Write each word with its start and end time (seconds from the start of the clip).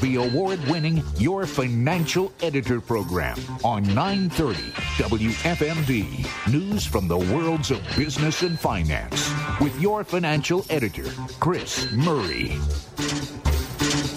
the 0.00 0.16
award 0.16 0.58
winning 0.66 1.02
Your 1.16 1.46
Financial 1.46 2.32
Editor 2.42 2.80
program 2.80 3.38
on 3.64 3.82
930 3.94 4.58
WFMD. 5.02 6.52
News 6.52 6.86
from 6.86 7.06
the 7.06 7.18
worlds 7.18 7.70
of 7.70 7.80
business 7.96 8.42
and 8.42 8.58
finance 8.58 9.30
with 9.60 9.78
your 9.80 10.04
financial 10.04 10.64
editor, 10.70 11.06
Chris 11.38 11.90
Murray. 11.92 12.58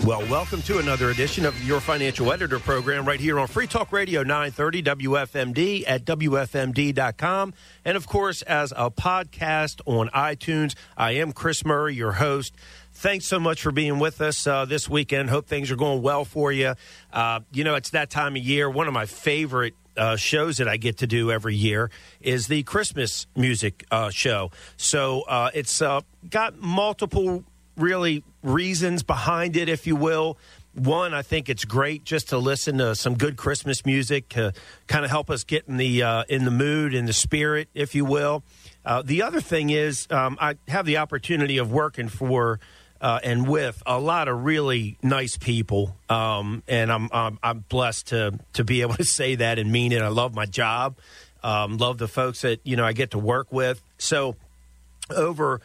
Well, 0.05 0.19
welcome 0.29 0.61
to 0.63 0.79
another 0.79 1.11
edition 1.11 1.46
of 1.46 1.63
your 1.63 1.79
financial 1.79 2.34
editor 2.34 2.60
program 2.60 3.06
right 3.06 3.22
here 3.22 3.40
on 3.40 3.47
Free 3.47 3.68
Talk 3.68 3.94
Radio 3.94 4.22
930 4.22 4.84
WFMD 4.84 5.84
at 5.88 6.04
WFMD.com. 6.04 7.54
And 7.86 7.96
of 7.96 8.06
course, 8.06 8.42
as 8.42 8.74
a 8.76 8.92
podcast 8.92 9.79
on 9.86 10.10
iTunes, 10.10 10.76
I 10.97 11.12
am 11.12 11.31
Chris 11.31 11.63
Murray, 11.63 11.96
your 11.96 12.12
host. 12.12 12.54
Thanks 12.96 13.25
so 13.25 13.39
much 13.39 13.62
for 13.62 13.71
being 13.71 13.97
with 13.99 14.21
us 14.21 14.46
uh, 14.46 14.65
this 14.65 14.87
weekend. 14.87 15.29
Hope 15.29 15.47
things 15.47 15.71
are 15.71 15.76
going 15.76 16.02
well 16.03 16.26
for 16.26 16.52
you. 16.52 16.76
Uh, 17.12 17.40
you 17.52 17.63
know, 17.63 17.76
it's 17.76 17.90
that 17.90 18.09
time 18.09 18.35
of 18.35 18.41
year. 18.44 18.70
One 18.70 18.88
of 18.88 18.94
my 18.94 19.08
favorite 19.08 19.73
uh, 19.98 20.16
shows 20.16 20.58
that 20.58 20.68
I 20.68 20.77
get 20.77 20.99
to 20.99 21.08
do 21.08 21.32
every 21.32 21.55
year 21.55 21.90
is 22.21 22.48
the 22.48 22.63
Christmas 22.63 23.26
music 23.35 23.84
uh, 23.91 24.09
show. 24.12 24.52
So 24.77 25.23
uh, 25.23 25.49
it's 25.54 25.82
uh, 25.82 26.02
got 26.30 26.59
multiple 26.59 27.44
really 27.76 28.23
reasons 28.44 29.02
behind 29.02 29.57
it, 29.57 29.70
if 29.70 29.88
you 29.88 29.96
will. 29.96 30.38
One, 30.76 31.13
I 31.13 31.23
think 31.23 31.49
it's 31.49 31.66
great 31.66 32.04
just 32.04 32.30
to 32.30 32.38
listen 32.38 32.77
to 32.77 32.96
some 32.96 33.16
good 33.16 33.38
Christmas 33.38 33.85
music 33.85 34.30
to 34.30 34.54
kind 34.88 35.04
of 35.04 35.12
help 35.12 35.30
us 35.30 35.44
get 35.44 35.68
in 35.68 35.77
the 35.77 36.26
in 36.30 36.46
the 36.46 36.52
mood, 36.52 36.94
in 36.94 37.05
the 37.05 37.13
spirit, 37.13 37.70
if 37.73 37.94
you 37.96 38.05
will. 38.05 38.44
The 39.04 39.21
other 39.21 39.41
thing 39.41 39.71
is, 39.71 40.07
um, 40.10 40.38
I 40.40 40.55
have 40.68 40.85
the 40.85 40.98
opportunity 40.98 41.57
of 41.57 41.71
working 41.71 42.07
for 42.07 42.60
uh, 43.03 43.20
and 43.21 43.45
with 43.45 43.84
a 43.85 43.99
lot 43.99 44.30
of 44.30 44.45
really 44.45 44.98
nice 45.03 45.35
people, 45.35 45.98
um, 46.07 46.63
and 46.70 46.89
I'm, 46.89 47.09
I'm, 47.12 47.38
I'm 47.43 47.66
blessed 47.67 48.07
to 48.07 48.39
to 48.53 48.63
be 48.63 48.81
able 48.81 48.95
to 48.95 49.03
say 49.03 49.35
that 49.35 49.60
and 49.60 49.70
mean 49.71 49.91
it. 49.91 50.01
I 50.01 50.07
love 50.07 50.34
my 50.34 50.45
job, 50.45 50.95
um, 51.43 51.77
love 51.77 51.98
the 51.98 52.07
folks 52.07 52.41
that 52.41 52.62
you 52.63 52.77
know 52.77 52.85
I 52.85 52.93
get 52.93 53.12
to 53.12 53.20
work 53.20 53.51
with. 53.51 53.84
So 53.98 54.37
over 55.10 55.60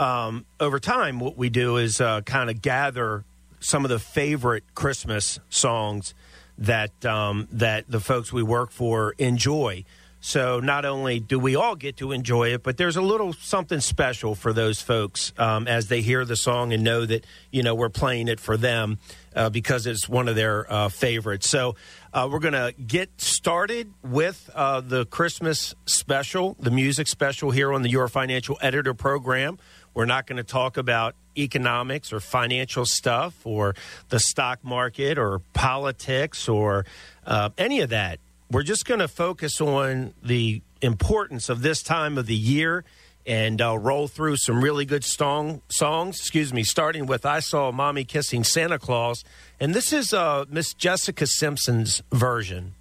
um, 0.00 0.44
over 0.58 0.80
time, 0.80 1.20
what 1.20 1.36
we 1.36 1.48
do 1.48 1.76
is 1.76 2.00
uh, 2.00 2.22
kind 2.22 2.50
of 2.50 2.60
gather 2.60 3.24
some 3.60 3.84
of 3.84 3.88
the 3.88 4.00
favorite 4.00 4.64
Christmas 4.74 5.38
songs 5.48 6.12
that 6.58 7.04
um, 7.06 7.46
that 7.52 7.84
the 7.88 8.00
folks 8.00 8.32
we 8.32 8.42
work 8.42 8.72
for 8.72 9.14
enjoy. 9.16 9.84
So 10.20 10.60
not 10.60 10.84
only 10.84 11.18
do 11.18 11.38
we 11.38 11.56
all 11.56 11.74
get 11.74 11.96
to 11.98 12.12
enjoy 12.12 12.52
it, 12.52 12.62
but 12.62 12.76
there's 12.76 12.96
a 12.96 13.02
little 13.02 13.32
something 13.32 13.80
special 13.80 14.34
for 14.34 14.52
those 14.52 14.80
folks 14.80 15.32
um, 15.38 15.66
as 15.66 15.88
they 15.88 16.02
hear 16.02 16.26
the 16.26 16.36
song 16.36 16.74
and 16.74 16.84
know 16.84 17.06
that 17.06 17.26
you 17.50 17.62
know 17.62 17.74
we're 17.74 17.88
playing 17.88 18.28
it 18.28 18.38
for 18.38 18.58
them 18.58 18.98
uh, 19.34 19.48
because 19.48 19.86
it's 19.86 20.08
one 20.08 20.28
of 20.28 20.36
their 20.36 20.70
uh, 20.70 20.88
favorites. 20.90 21.48
So 21.48 21.74
uh, 22.12 22.28
we're 22.30 22.40
going 22.40 22.52
to 22.52 22.74
get 22.80 23.20
started 23.20 23.92
with 24.02 24.50
uh, 24.54 24.82
the 24.82 25.06
Christmas 25.06 25.74
special, 25.86 26.54
the 26.60 26.70
music 26.70 27.06
special 27.06 27.50
here 27.50 27.72
on 27.72 27.82
the 27.82 27.90
Your 27.90 28.08
Financial 28.08 28.58
Editor 28.60 28.92
program. 28.92 29.58
We're 29.94 30.06
not 30.06 30.26
going 30.26 30.36
to 30.36 30.44
talk 30.44 30.76
about 30.76 31.14
economics 31.36 32.12
or 32.12 32.20
financial 32.20 32.84
stuff 32.84 33.46
or 33.46 33.74
the 34.08 34.20
stock 34.20 34.62
market 34.62 35.18
or 35.18 35.40
politics 35.54 36.48
or 36.48 36.84
uh, 37.26 37.50
any 37.56 37.80
of 37.80 37.90
that. 37.90 38.18
We're 38.50 38.64
just 38.64 38.84
going 38.84 38.98
to 38.98 39.06
focus 39.06 39.60
on 39.60 40.12
the 40.24 40.62
importance 40.82 41.48
of 41.48 41.62
this 41.62 41.84
time 41.84 42.18
of 42.18 42.26
the 42.26 42.34
year 42.34 42.84
and 43.24 43.62
uh, 43.62 43.78
roll 43.78 44.08
through 44.08 44.38
some 44.38 44.60
really 44.60 44.84
good 44.84 45.04
song, 45.04 45.62
songs. 45.68 46.18
Excuse 46.18 46.52
me, 46.52 46.64
starting 46.64 47.06
with 47.06 47.24
"I 47.24 47.38
Saw 47.38 47.70
Mommy 47.70 48.02
Kissing 48.02 48.42
Santa 48.42 48.78
Claus," 48.78 49.22
and 49.60 49.72
this 49.72 49.92
is 49.92 50.12
uh, 50.12 50.46
Miss 50.48 50.74
Jessica 50.74 51.28
Simpson's 51.28 52.02
version. 52.10 52.74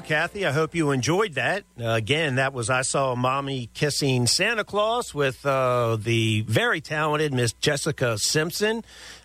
Go, 0.00 0.06
Kathy. 0.06 0.44
I 0.44 0.52
hope 0.52 0.74
you 0.74 0.90
enjoyed 0.90 1.34
that. 1.34 1.64
Uh, 1.80 1.88
again, 1.88 2.34
that 2.34 2.52
was 2.52 2.68
I 2.68 2.82
Saw 2.82 3.14
Mommy 3.14 3.70
Kissing 3.72 4.26
Santa 4.26 4.62
Claus 4.64 5.14
with 5.14 5.46
uh, 5.46 5.96
the 5.96 6.42
very 6.42 6.82
talented 6.82 7.32
Miss 7.32 7.54
Jessica 7.54 8.18
Simpson. 8.18 8.84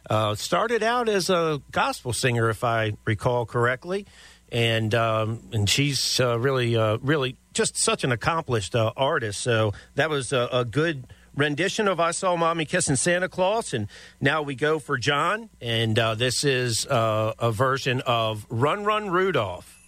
Uh, 0.10 0.36
started 0.36 0.82
out 0.82 1.10
as 1.10 1.30
a 1.30 1.62
gospel 1.72 2.14
singer, 2.14 2.50
if 2.50 2.64
I 2.64 2.94
recall 3.04 3.46
correctly. 3.46 4.06
And 4.50 4.96
um, 4.96 5.42
and 5.52 5.70
she's 5.70 6.20
uh, 6.20 6.40
really, 6.40 6.78
uh, 6.78 7.00
really 7.02 7.36
just 7.54 7.76
such 7.76 8.06
an 8.06 8.14
accomplished 8.14 8.74
uh, 8.74 8.94
artist. 8.96 9.42
So 9.42 9.74
that 9.96 10.10
was 10.10 10.32
a, 10.32 10.48
a 10.54 10.64
good 10.64 11.06
rendition 11.36 11.90
of 11.90 12.00
I 12.00 12.12
Saw 12.12 12.38
Mommy 12.38 12.64
Kissing 12.64 12.96
Santa 12.96 13.28
Claus. 13.28 13.74
And 13.74 13.88
now 14.22 14.42
we 14.42 14.56
go 14.56 14.80
for 14.80 14.98
John. 14.98 15.50
And 15.60 16.00
uh, 16.00 16.16
this 16.16 16.46
is 16.46 16.86
uh, 16.88 17.34
a 17.40 17.52
version 17.52 18.02
of 18.06 18.46
Run, 18.50 18.86
Run, 18.86 19.10
Rudolph. 19.10 19.81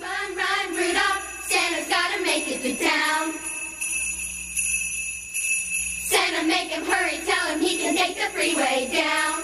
Run, 0.00 0.36
run, 0.36 0.76
Rudolph, 0.76 1.46
Santa's 1.46 1.88
gotta 1.88 2.20
make 2.24 2.48
it 2.48 2.62
to 2.62 2.84
town. 2.84 3.32
Santa, 6.02 6.48
make 6.48 6.70
him 6.70 6.84
hurry, 6.84 7.18
tell 7.24 7.46
him 7.54 7.60
he 7.60 7.78
can 7.78 7.94
take 7.94 8.16
the 8.16 8.28
freeway 8.32 8.90
down. 8.92 9.42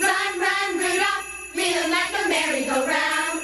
Run, 0.00 0.40
run, 0.40 0.78
Rudolph, 0.78 1.54
reeling 1.54 1.90
like 1.90 2.24
a 2.24 2.28
merry-go-round. 2.28 3.40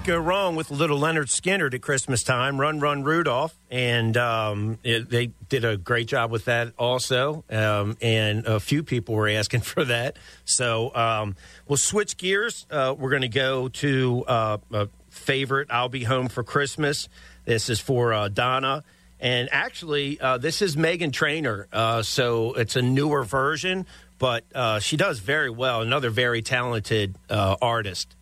Can't 0.00 0.06
go 0.06 0.18
wrong 0.18 0.56
with 0.56 0.70
little 0.70 0.98
Lynyrd 0.98 1.28
Skynyrd 1.28 1.74
at 1.74 1.82
Christmas 1.82 2.22
time. 2.22 2.58
Run, 2.58 2.80
run, 2.80 3.04
Rudolph, 3.04 3.54
and 3.70 4.16
um, 4.16 4.78
it, 4.82 5.10
they 5.10 5.26
did 5.50 5.62
a 5.66 5.76
great 5.76 6.06
job 6.06 6.30
with 6.30 6.46
that 6.46 6.72
also. 6.78 7.44
Um, 7.50 7.98
and 8.00 8.46
a 8.46 8.60
few 8.60 8.82
people 8.82 9.14
were 9.14 9.28
asking 9.28 9.60
for 9.60 9.84
that, 9.84 10.16
so 10.46 10.94
um, 10.94 11.36
we'll 11.68 11.76
switch 11.76 12.16
gears. 12.16 12.64
Uh, 12.70 12.94
we're 12.98 13.10
going 13.10 13.20
to 13.20 13.28
go 13.28 13.68
to 13.68 14.24
uh, 14.26 14.56
a 14.72 14.88
favorite. 15.10 15.68
I'll 15.70 15.90
be 15.90 16.04
home 16.04 16.28
for 16.30 16.44
Christmas. 16.44 17.10
This 17.44 17.68
is 17.68 17.78
for 17.78 18.14
uh, 18.14 18.28
Donna. 18.28 18.84
And 19.20 19.50
actually, 19.52 20.18
uh, 20.18 20.38
this 20.38 20.62
is 20.62 20.76
Meghan 20.76 21.12
Trainor, 21.12 21.68
uh, 21.74 22.00
so 22.00 22.54
it's 22.54 22.74
a 22.74 22.80
newer 22.80 23.22
version, 23.22 23.84
but 24.18 24.44
uh, 24.54 24.78
she 24.78 24.96
does 24.96 25.18
very 25.18 25.50
well. 25.50 25.82
Another 25.82 26.08
very 26.08 26.40
talented 26.40 27.16
uh, 27.28 27.56
artist. 27.60 28.16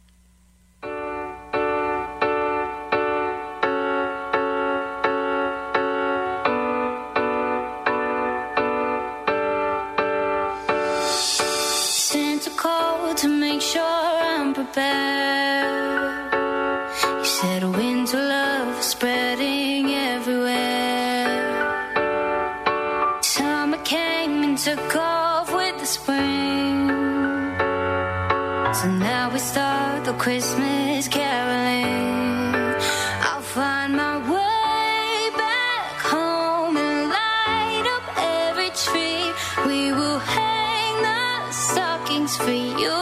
Christmas 30.19 31.07
caroling. 31.07 32.75
I'll 33.23 33.41
find 33.41 33.95
my 33.95 34.17
way 34.19 35.31
back 35.37 35.95
home 36.13 36.77
and 36.77 37.09
light 37.09 37.87
up 37.97 38.03
every 38.49 38.71
tree. 38.71 39.25
We 39.65 39.93
will 39.93 40.19
hang 40.19 41.03
the 41.03 41.53
stockings 41.53 42.37
for 42.37 42.51
you 42.51 42.99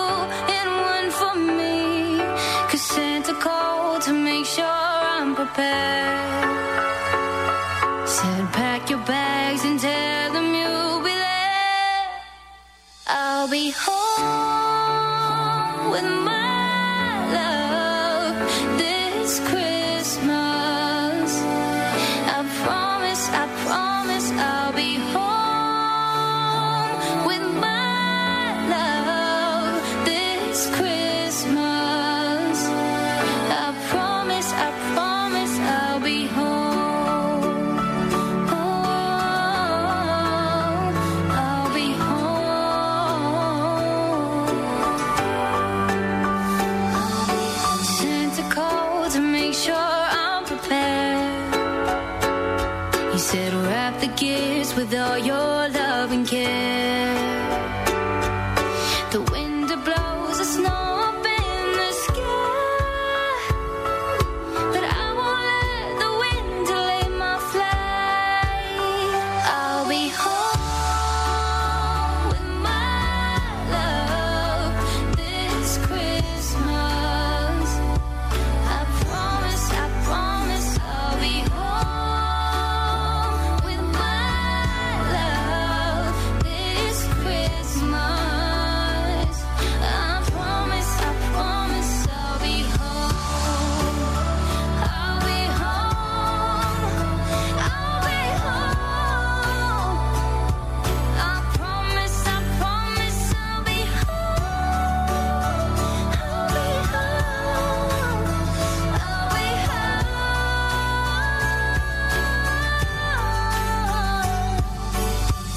and 0.56 0.68
one 0.94 1.11
for 1.11 1.35
me. 1.35 2.18
Cause 2.68 2.82
Santa 2.82 3.32
called 3.35 4.02
to 4.02 4.12
make 4.12 4.44
sure 4.44 4.64
I'm 4.66 5.35
prepared. 5.35 6.49
Said 8.06 8.44
pack 8.52 8.90
your 8.90 9.00
bags 9.06 9.64
and 9.64 9.80
tell 9.80 10.32
them 10.35 10.54
you'll 10.54 11.00
be 11.00 11.14
there. 11.14 12.08
I'll 13.08 13.49
be 13.49 13.70
home 13.70 14.05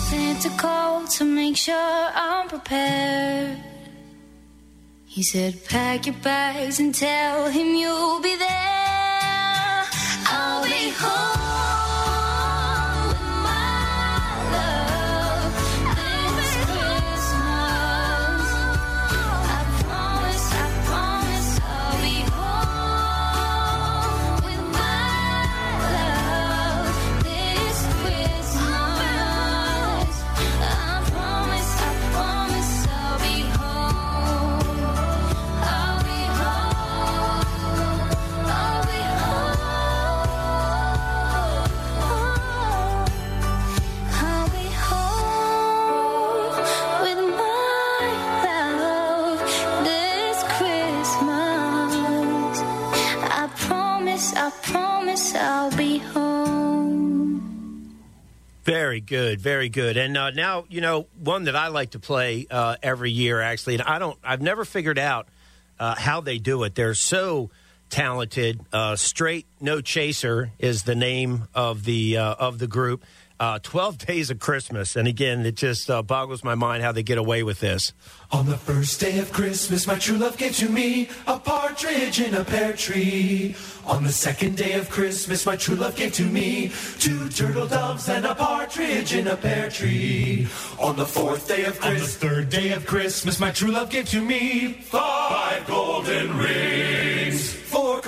Santa 0.10 0.50
called 0.58 1.08
to 1.12 1.24
make 1.24 1.56
sure 1.56 1.75
I'm 2.16 2.48
prepared. 2.48 3.58
He 5.06 5.22
said, 5.22 5.63
pack 5.66 6.08
your 6.08 6.16
bags 6.24 6.80
and 6.80 6.96
tell 6.96 7.50
him 7.50 7.75
you'll 7.75 8.20
be 8.20 8.36
there. 8.36 9.84
I'll 10.25 10.63
be 10.63 10.89
home 10.98 11.38
Very 58.70 59.02
good, 59.02 59.42
very 59.42 59.68
good. 59.70 59.98
And 59.98 60.16
uh, 60.16 60.30
now, 60.30 60.66
you 60.70 60.80
know, 60.80 61.08
one 61.20 61.46
that 61.46 61.56
I 61.56 61.70
like 61.70 61.92
to 61.92 62.00
play 62.00 62.46
uh, 62.52 62.76
every 62.84 63.10
year, 63.10 63.42
actually, 63.42 63.74
and 63.76 63.84
I 63.84 63.98
don't, 63.98 64.16
I've 64.24 64.44
never 64.44 64.64
figured 64.64 65.00
out 65.00 65.28
uh, 65.80 65.96
how 65.96 66.22
they 66.22 66.38
do 66.38 66.64
it. 66.64 66.76
They're 66.76 66.94
so 66.94 67.50
talented. 67.90 68.60
Uh, 68.72 68.96
Straight 68.96 69.48
No 69.60 69.82
Chaser 69.82 70.52
is 70.60 70.84
the 70.84 70.94
name 70.94 71.48
of 71.56 71.84
the 71.84 72.18
uh, 72.18 72.36
of 72.36 72.60
the 72.60 72.68
group. 72.68 73.04
Uh, 73.39 73.58
Twelve 73.60 73.98
Days 74.05 74.29
of 74.29 74.39
Christmas, 74.39 74.96
and 74.96 75.08
again, 75.08 75.46
it 75.46 75.55
just 75.55 75.89
uh, 75.89 76.01
boggles 76.01 76.43
my 76.43 76.55
mind 76.55 76.84
how 76.84 76.91
they 76.91 77.03
get 77.03 77.17
away 77.17 77.43
with 77.43 77.60
this. 77.60 77.93
On 78.31 78.46
the 78.46 78.58
first 78.58 79.00
day 79.00 79.19
of 79.19 79.31
Christmas, 79.31 79.88
my 79.88 79.96
true 79.96 80.17
love 80.17 80.38
gave 80.38 80.55
to 80.58 80.69
me 80.69 81.10
a 81.25 81.39
partridge 81.39 82.19
in 82.19 82.36
a 82.36 82.43
pear 82.43 82.74
tree. 82.74 83.55
On 83.86 84.03
the 84.03 84.12
second 84.12 84.58
day 84.58 84.74
of 84.74 84.89
Christmas, 84.89 85.46
my 85.46 85.55
true 85.55 85.75
love 85.75 85.96
gave 85.96 86.13
to 86.13 86.24
me 86.24 86.72
two 87.00 87.29
turtle 87.29 87.65
doves 87.65 88.08
and 88.10 88.25
a 88.25 88.36
partridge 88.36 89.13
in 89.13 89.27
a 89.27 89.36
pear 89.36 89.69
tree. 89.69 90.48
On 90.77 90.96
the 90.96 91.05
fourth 91.05 91.48
day 91.48 91.65
of 91.65 91.79
Christmas, 91.79 92.01
on 92.01 92.27
the 92.29 92.36
third 92.36 92.50
day 92.50 92.72
of 92.74 92.86
Christmas, 92.86 93.39
my 93.39 93.51
true 93.51 93.72
love 93.72 93.89
gave 93.89 94.08
to 94.10 94.22
me 94.22 94.74
five 94.74 95.65
golden 95.65 96.38
rings. 96.38 97.09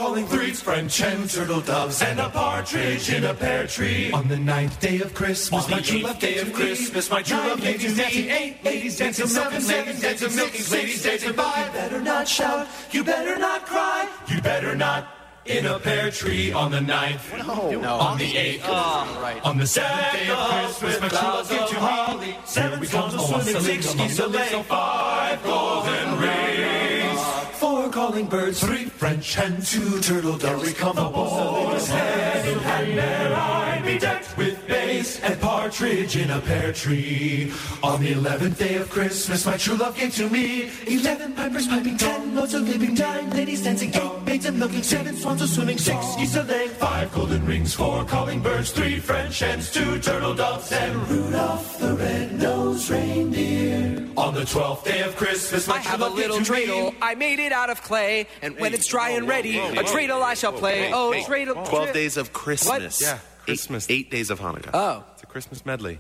Four 0.01 0.10
calling 0.10 0.25
birds, 0.25 0.62
French 0.62 0.98
hen, 0.98 1.27
turtle 1.27 1.62
doves, 1.62 2.01
and 2.01 2.20
a 2.20 2.27
partridge 2.29 3.13
in 3.13 3.24
a 3.24 3.36
pear 3.36 3.67
tree. 3.67 4.12
On 4.12 4.27
the 4.27 4.38
ninth 4.38 4.79
day 4.79 5.00
of 5.00 5.13
Christmas, 5.13 5.70
my 5.70 5.79
true 5.79 6.00
love 6.00 6.17
day 6.17 6.39
of 6.39 6.51
Christmas, 6.53 7.12
my 7.12 7.22
true 7.22 7.38
love 7.38 7.62
gave 7.62 7.81
to 7.81 7.93
me 7.93 8.31
eight 8.31 8.63
ladies 8.63 8.98
dancing, 8.98 9.27
seven 9.27 9.67
ladies 9.67 10.01
dancing, 10.01 10.36
milking, 10.36 10.72
ladies 10.72 11.03
dancing 11.03 11.34
by. 11.34 11.65
You 11.67 11.72
better 11.72 12.01
not 12.01 12.27
shout, 12.27 12.67
you 12.89 13.03
better 13.03 13.38
not 13.38 13.67
cry, 13.67 14.10
you 14.27 14.41
better 14.41 14.75
not. 14.75 15.08
In 15.46 15.65
a 15.65 15.79
pear 15.79 16.12
tree 16.12 16.51
on 16.51 16.72
the 16.72 16.81
ninth, 16.81 17.34
no, 17.36 17.72
no. 17.72 17.93
on 17.96 18.17
the 18.17 18.38
eighth, 18.38 18.67
on 18.70 19.58
the 19.58 19.65
seventh 19.65 20.13
day 20.13 20.29
of 20.29 20.77
Christmas, 20.77 21.01
my 21.01 21.10
true 21.10 21.27
love 21.27 21.50
gave 21.50 21.67
to 21.70 22.17
me 22.20 22.38
seven 22.46 22.86
swans 22.86 23.13
oh, 23.17 23.41
swimming, 23.41 23.62
six 23.62 23.93
geese 23.96 24.20
a 24.20 24.27
laying, 24.27 24.63
five 24.63 25.43
golden 25.43 26.20
rings. 26.20 26.50
Calling 28.01 28.25
birds, 28.25 28.60
three 28.60 28.86
French 28.86 29.36
hens, 29.36 29.72
two 29.74 30.01
turtle 30.01 30.36
doves. 30.36 30.74
Come 30.74 30.96
the 30.96 31.03
boys, 31.03 31.88
hand 31.88 32.48
in 32.50 32.58
hand, 32.58 33.61
there 33.81 33.93
be 33.93 34.00
decked 34.00 34.38
with 34.38 34.67
bays 34.67 35.19
and 35.21 35.39
partridge 35.39 36.15
in 36.15 36.31
a 36.31 36.39
pear 36.41 36.73
tree. 36.73 37.51
On 37.83 38.01
the 38.01 38.11
eleventh 38.13 38.57
day 38.59 38.75
of 38.75 38.89
Christmas, 38.89 39.45
my 39.45 39.57
true 39.57 39.75
love 39.75 39.95
gave 39.95 40.13
to 40.15 40.29
me 40.29 40.69
eleven 40.88 41.33
pipers 41.33 41.67
piping, 41.67 41.97
ten 41.97 42.35
loads 42.35 42.53
of 42.53 42.67
living, 42.67 42.93
nine 42.93 43.29
ladies 43.31 43.63
dancing, 43.63 43.93
eight 43.93 44.23
maids 44.25 44.45
and 44.45 44.59
milking, 44.59 44.83
seven 44.83 45.15
swans 45.15 45.41
a 45.41 45.47
swimming, 45.47 45.77
six 45.77 46.15
geese 46.15 46.35
a 46.35 46.43
laying, 46.43 46.69
five 46.69 47.11
golden 47.13 47.45
rings, 47.45 47.73
four 47.73 48.05
calling 48.05 48.41
birds, 48.41 48.71
three 48.71 49.00
French 49.00 49.39
hens, 49.39 49.71
two 49.71 50.00
turtle 50.00 50.33
doves, 50.33 50.71
and 50.71 51.07
Rudolph 51.07 51.79
the 51.79 51.93
red-nosed 51.93 52.89
reindeer. 52.89 54.07
On 54.17 54.33
the 54.33 54.45
twelfth 54.45 54.85
day 54.85 55.01
of 55.01 55.15
Christmas, 55.15 55.67
my 55.67 55.75
I 55.75 55.79
have 55.79 56.00
true 56.00 56.07
a 56.07 56.09
love 56.09 56.17
gave 56.17 56.29
little 56.29 56.45
to 56.45 56.51
me 56.51 56.67
dreidel. 56.67 56.95
I 57.01 57.15
made 57.15 57.39
it 57.39 57.51
out 57.51 57.69
of 57.69 57.81
clay, 57.81 58.27
and 58.41 58.57
when 58.59 58.73
it's 58.73 58.85
dry 58.85 59.11
and 59.11 59.27
ready, 59.27 59.57
a 59.57 59.83
dreidel 59.83 60.21
I 60.21 60.33
shall 60.35 60.53
play. 60.53 60.91
Oh, 60.93 61.11
dreidel. 61.25 61.67
12 61.67 61.93
days 61.93 62.17
of 62.17 62.33
Christmas. 62.33 63.01
Yeah, 63.01 63.19
Christmas. 63.43 63.89
Eight, 63.89 63.93
eight 63.93 64.12
days 64.12 64.29
of 64.29 64.39
Hanukkah. 64.39 64.71
Oh. 64.74 65.03
It's 65.13 65.24
a 65.24 65.25
Christmas 65.25 65.65
medley. 65.65 66.00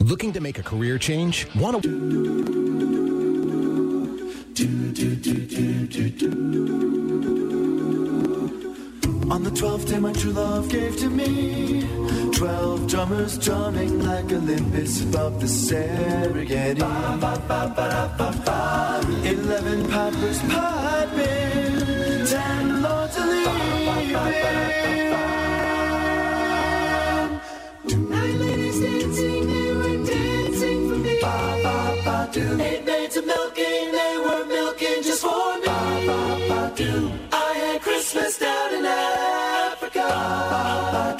Looking 0.00 0.32
to 0.32 0.40
make 0.40 0.58
a 0.58 0.62
career 0.62 0.98
change? 0.98 1.46
Want 1.56 1.82
to 1.82 1.88
On 9.30 9.42
the 9.42 9.50
twelfth 9.50 9.88
day, 9.88 9.98
my 9.98 10.12
true 10.12 10.32
love 10.32 10.68
gave 10.68 10.96
to 10.98 11.08
me 11.08 11.82
Twelve 12.32 12.86
drummers 12.88 13.38
drumming 13.38 14.02
like 14.04 14.32
Olympus 14.32 15.02
above 15.02 15.40
the 15.40 15.46
Serengeti. 15.46 16.80
Eleven 19.24 19.88
pipers 19.88 20.40
piping, 20.42 21.73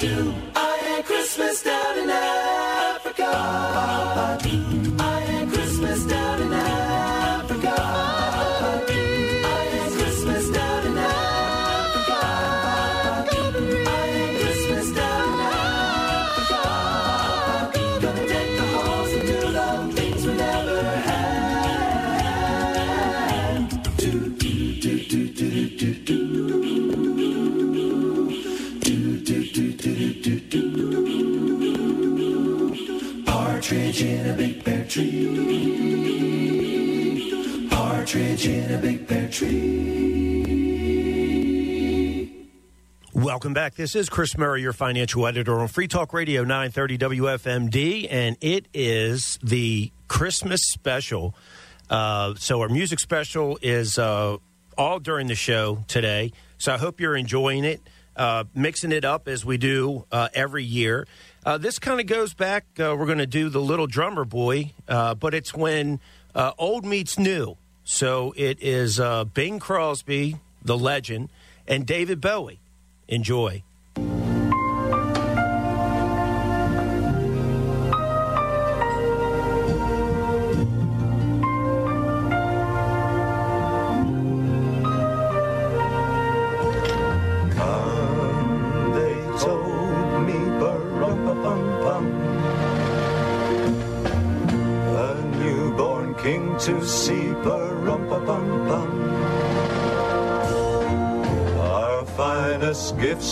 I 0.04 0.33
in 38.46 38.72
a 38.72 38.78
big 38.78 39.08
pear 39.08 39.28
tree. 39.28 39.94
Welcome 43.12 43.54
back. 43.54 43.74
This 43.74 43.94
is 43.96 44.08
Chris 44.10 44.36
Murray, 44.36 44.60
your 44.60 44.72
financial 44.72 45.26
editor 45.26 45.58
on 45.60 45.68
Free 45.68 45.88
Talk 45.88 46.12
Radio 46.12 46.42
930 46.42 46.98
WFMD, 46.98 48.08
and 48.10 48.36
it 48.40 48.66
is 48.74 49.38
the 49.42 49.92
Christmas 50.08 50.60
special. 50.62 51.34
Uh, 51.88 52.34
so, 52.34 52.60
our 52.60 52.68
music 52.68 53.00
special 53.00 53.58
is 53.62 53.98
uh, 53.98 54.36
all 54.76 54.98
during 54.98 55.28
the 55.28 55.34
show 55.34 55.84
today. 55.88 56.32
So, 56.58 56.74
I 56.74 56.76
hope 56.76 57.00
you're 57.00 57.16
enjoying 57.16 57.64
it, 57.64 57.80
uh, 58.16 58.44
mixing 58.54 58.92
it 58.92 59.04
up 59.04 59.26
as 59.28 59.44
we 59.44 59.56
do 59.58 60.04
uh, 60.12 60.28
every 60.34 60.64
year. 60.64 61.06
Uh, 61.46 61.56
this 61.56 61.78
kind 61.78 62.00
of 62.00 62.06
goes 62.06 62.34
back. 62.34 62.66
Uh, 62.78 62.94
we're 62.98 63.06
going 63.06 63.18
to 63.18 63.26
do 63.26 63.48
the 63.48 63.60
Little 63.60 63.86
Drummer 63.86 64.24
Boy, 64.24 64.72
but 64.86 65.34
it's 65.34 65.54
when 65.54 66.00
old 66.58 66.84
meets 66.84 67.18
new. 67.18 67.56
So, 67.84 68.32
it 68.36 68.62
is 68.62 68.98
uh, 68.98 69.24
Bing 69.24 69.58
Crosby, 69.58 70.36
the 70.62 70.76
legend, 70.76 71.28
and 71.66 71.86
David 71.86 72.20
Bowie. 72.20 72.60
Enjoy. 73.08 73.62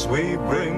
We 0.07 0.37
bring, 0.37 0.72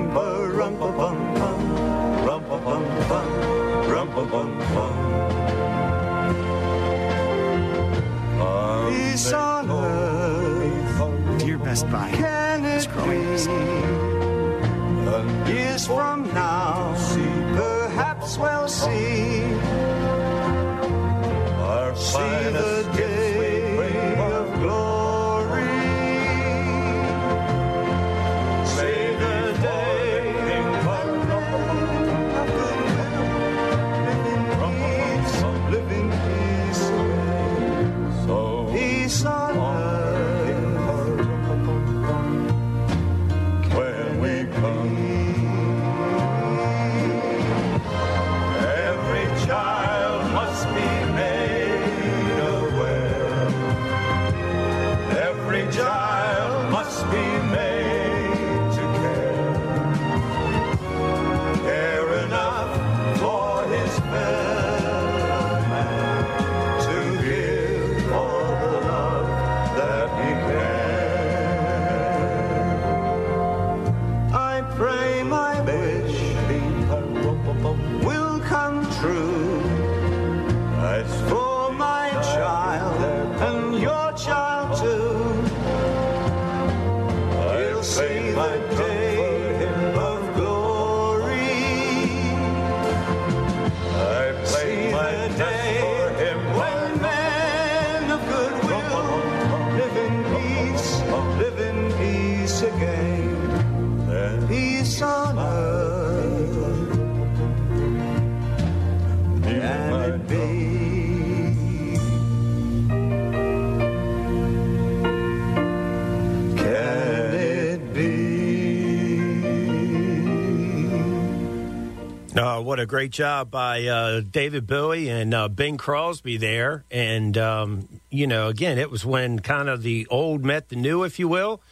a 122.85 122.87
great 122.87 123.13
job 123.13 123.51
by 123.51 123.87
uh, 123.87 124.21
David 124.21 124.67
Bowie 124.67 125.09
and 125.09 125.33
uh, 125.33 125.49
Bing 125.49 125.79
Crosby 125.79 126.37
there. 126.37 126.85
And, 126.91 127.37
um, 127.39 127.89
you 128.11 128.27
know, 128.27 128.49
again, 128.49 128.77
it 128.77 128.91
was 128.91 129.07
when 129.07 129.39
kind 129.39 129.71
of 129.71 129.83
the 129.83 130.07
old 130.11 130.45
met 130.45 130.69
the 130.69 130.77
new, 130.77 131.03
if 131.03 131.19
you 131.19 131.27
will. 131.27 131.63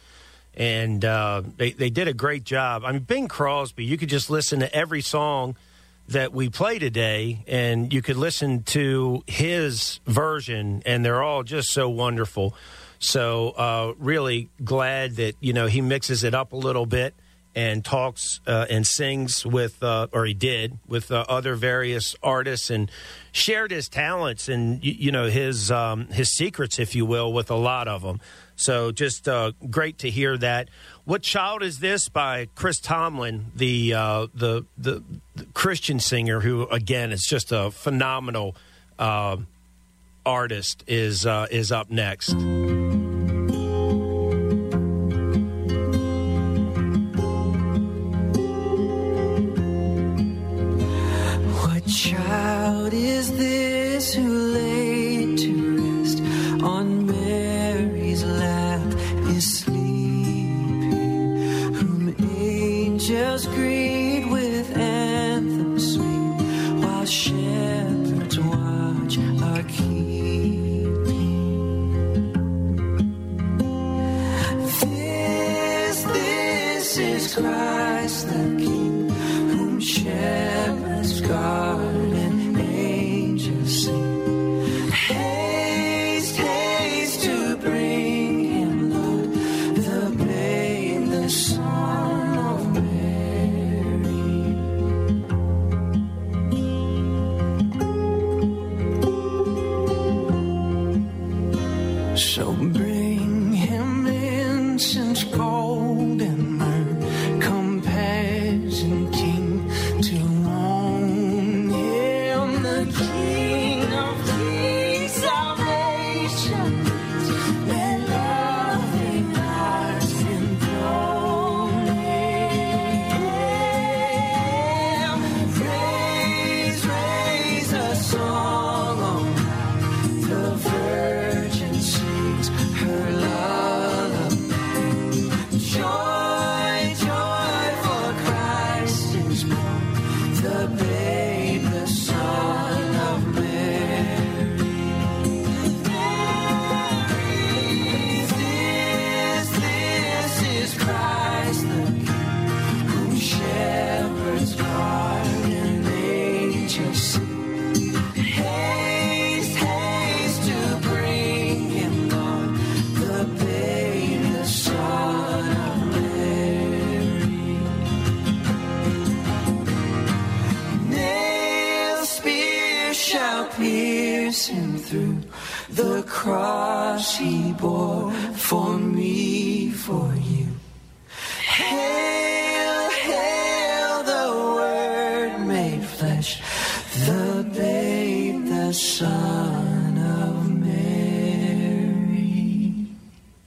And 0.55 1.05
uh, 1.05 1.43
they, 1.57 1.69
they 1.69 1.91
did 1.91 2.07
a 2.07 2.15
great 2.15 2.45
job. 2.45 2.83
I 2.83 2.91
mean, 2.91 3.03
Bing 3.03 3.27
Crosby, 3.27 3.85
you 3.85 3.95
could 3.95 4.09
just 4.09 4.31
listen 4.31 4.61
to 4.61 4.75
every 4.75 5.01
song 5.01 5.55
that 6.07 6.33
we 6.33 6.49
play 6.49 6.79
today, 6.79 7.43
and 7.47 7.93
you 7.93 8.01
could 8.01 8.17
listen 8.17 8.63
to 8.63 9.23
his 9.27 9.99
version, 10.07 10.81
and 10.83 11.05
they're 11.05 11.21
all 11.21 11.43
just 11.43 11.69
so 11.69 11.89
wonderful. 11.89 12.55
So, 12.97 13.51
uh, 13.51 13.93
really 13.99 14.49
glad 14.63 15.17
that, 15.17 15.35
you 15.39 15.53
know, 15.53 15.67
he 15.67 15.79
mixes 15.79 16.23
it 16.23 16.33
up 16.33 16.53
a 16.53 16.57
little 16.57 16.87
bit 16.87 17.13
and 17.55 17.85
talks 17.85 18.39
uh, 18.47 18.65
and 18.69 18.85
sings 18.85 19.45
with, 19.45 19.83
uh, 19.83 20.07
or 20.11 20.25
he 20.25 20.33
did, 20.33 20.79
with 20.87 21.11
uh, 21.11 21.23
other 21.29 21.55
various 21.55 22.15
artists 22.23 22.69
and 22.69 22.89
shared 23.31 23.69
his 23.71 23.87
talents 23.87 24.49
and 24.49 24.81
y- 24.83 24.95
you 24.97 25.11
know 25.11 25.27
his 25.29 25.69
um, 25.71 26.07
his 26.07 26.29
secrets, 26.33 26.79
if 26.79 26.95
you 26.95 27.05
will, 27.05 27.31
with 27.31 27.51
a 27.51 27.55
lot 27.55 27.87
of 27.87 28.01
them. 28.01 28.19
So 28.55 28.91
just 28.91 29.27
uh, 29.27 29.51
great 29.69 29.97
to 29.99 30.09
hear 30.09 30.37
that. 30.37 30.69
What 31.05 31.21
child 31.21 31.63
is 31.63 31.79
this 31.79 32.07
by 32.09 32.47
Chris 32.55 32.79
Tomlin, 32.79 33.51
the 33.55 33.93
uh, 33.93 34.27
the, 34.33 34.65
the 34.77 35.03
the 35.35 35.45
Christian 35.53 35.99
singer 35.99 36.39
who 36.39 36.67
again 36.67 37.11
is 37.11 37.23
just 37.23 37.51
a 37.51 37.71
phenomenal 37.71 38.55
uh, 38.97 39.37
artist 40.25 40.83
is 40.87 41.25
uh, 41.25 41.47
is 41.51 41.71
up 41.71 41.89
next. 41.91 42.35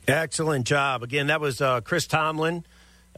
Excellent 0.08 0.66
job. 0.66 1.02
Again, 1.02 1.28
that 1.28 1.40
was 1.40 1.60
uh, 1.60 1.80
Chris 1.80 2.06
Tomlin. 2.06 2.64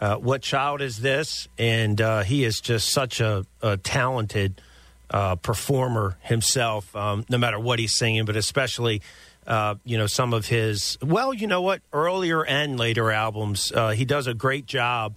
Uh, 0.01 0.17
what 0.17 0.43
child 0.43 0.81
is 0.81 1.01
this? 1.01 1.49
And 1.59 2.01
uh, 2.01 2.23
he 2.23 2.45
is 2.45 2.61
just 2.61 2.91
such 2.91 3.21
a, 3.21 3.45
a 3.63 3.77
talented 3.77 4.61
uh, 5.11 5.37
performer 5.37 6.17
himself, 6.23 6.95
um, 6.95 7.25
no 7.29 7.39
matter 7.39 7.59
what 7.59 7.79
he's 7.79 7.95
singing, 7.95 8.25
but 8.25 8.37
especially, 8.37 9.03
uh, 9.47 9.75
you 9.85 9.99
know, 9.99 10.07
some 10.07 10.33
of 10.33 10.47
his, 10.47 10.97
well, 11.03 11.35
you 11.35 11.47
know 11.47 11.63
what, 11.63 11.83
earlier 11.93 12.45
and 12.45 12.79
later 12.79 13.11
albums. 13.11 13.73
Uh, 13.73 13.91
he 13.91 14.05
does 14.05 14.27
a 14.27 14.35
great 14.35 14.67
job. 14.67 15.15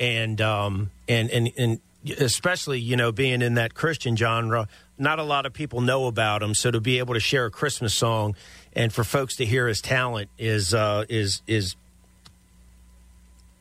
And, 0.00 0.40
um, 0.40 0.90
and, 1.08 1.30
and, 1.30 1.50
and 1.58 1.80
especially, 2.12 2.80
you 2.80 2.96
know, 2.96 3.12
being 3.12 3.42
in 3.42 3.54
that 3.54 3.74
Christian 3.74 4.16
genre, 4.16 4.68
not 4.98 5.18
a 5.18 5.22
lot 5.22 5.46
of 5.46 5.52
people 5.52 5.80
know 5.80 6.06
about 6.06 6.42
him. 6.42 6.54
So 6.54 6.70
to 6.70 6.80
be 6.80 6.98
able 6.98 7.14
to 7.14 7.20
share 7.20 7.46
a 7.46 7.50
Christmas 7.50 7.94
song 7.94 8.36
and 8.72 8.92
for 8.92 9.04
folks 9.04 9.36
to 9.36 9.46
hear 9.46 9.68
his 9.68 9.80
talent 9.80 10.30
is, 10.38 10.74
uh, 10.74 11.04
is, 11.08 11.42
is, 11.46 11.76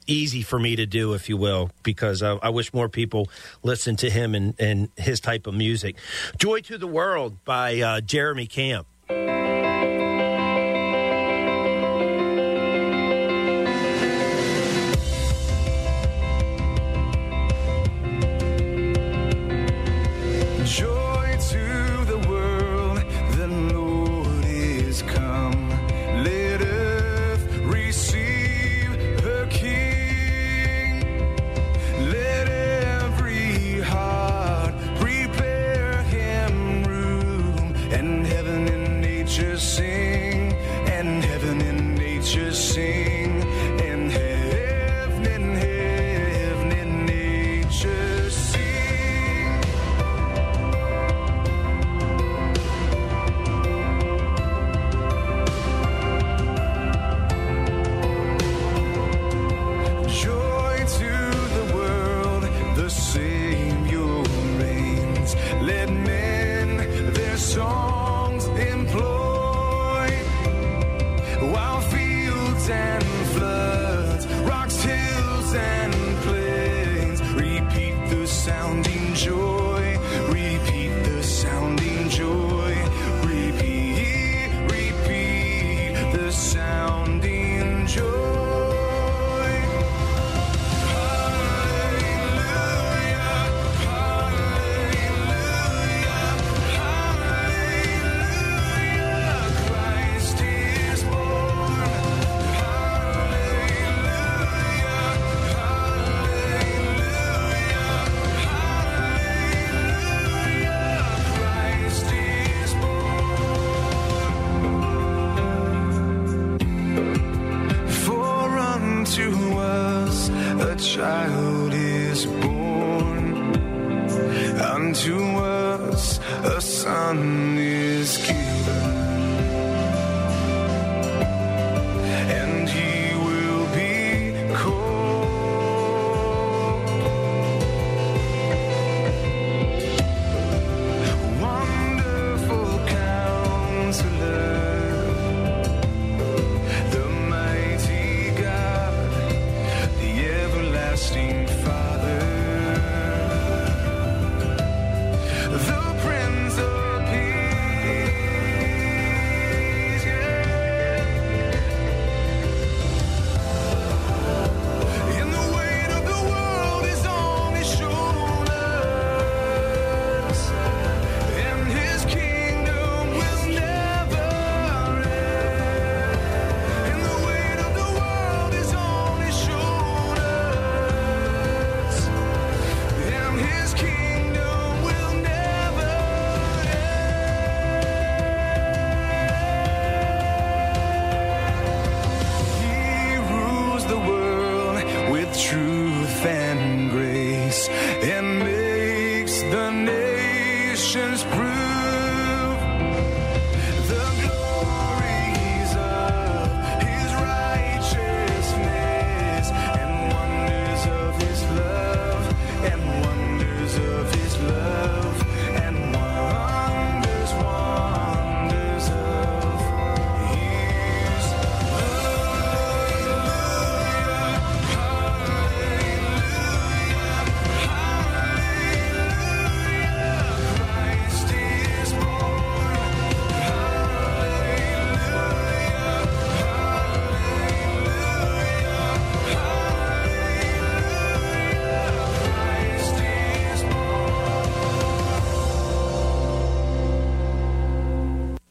easy 0.07 0.41
for 0.41 0.57
me 0.57 0.75
to 0.77 0.85
do, 0.85 1.13
if 1.13 1.27
you 1.27 1.35
will, 1.35 1.69
because 1.83 2.23
I, 2.23 2.35
I 2.35 2.49
wish 2.49 2.73
more 2.73 2.89
people 2.89 3.29
listen 3.61 3.97
to 3.97 4.09
him 4.09 4.33
and, 4.35 4.53
and 4.57 4.89
his 4.95 5.19
type 5.19 5.47
of 5.47 5.53
music. 5.53 5.97
Joy 6.37 6.61
to 6.61 6.77
the 6.77 6.87
World 6.87 7.43
by 7.43 7.81
uh, 7.81 7.99
Jeremy 8.01 8.47
Camp. 8.47 8.87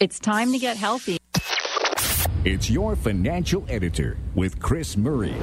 It's 0.06 0.20
time 0.20 0.52
to 0.52 0.58
get 0.60 0.76
healthy. 0.76 1.18
It's 2.44 2.70
your 2.70 2.94
financial 2.94 3.66
editor 3.68 4.16
with 4.36 4.60
Chris 4.60 4.96
Murray 4.96 5.34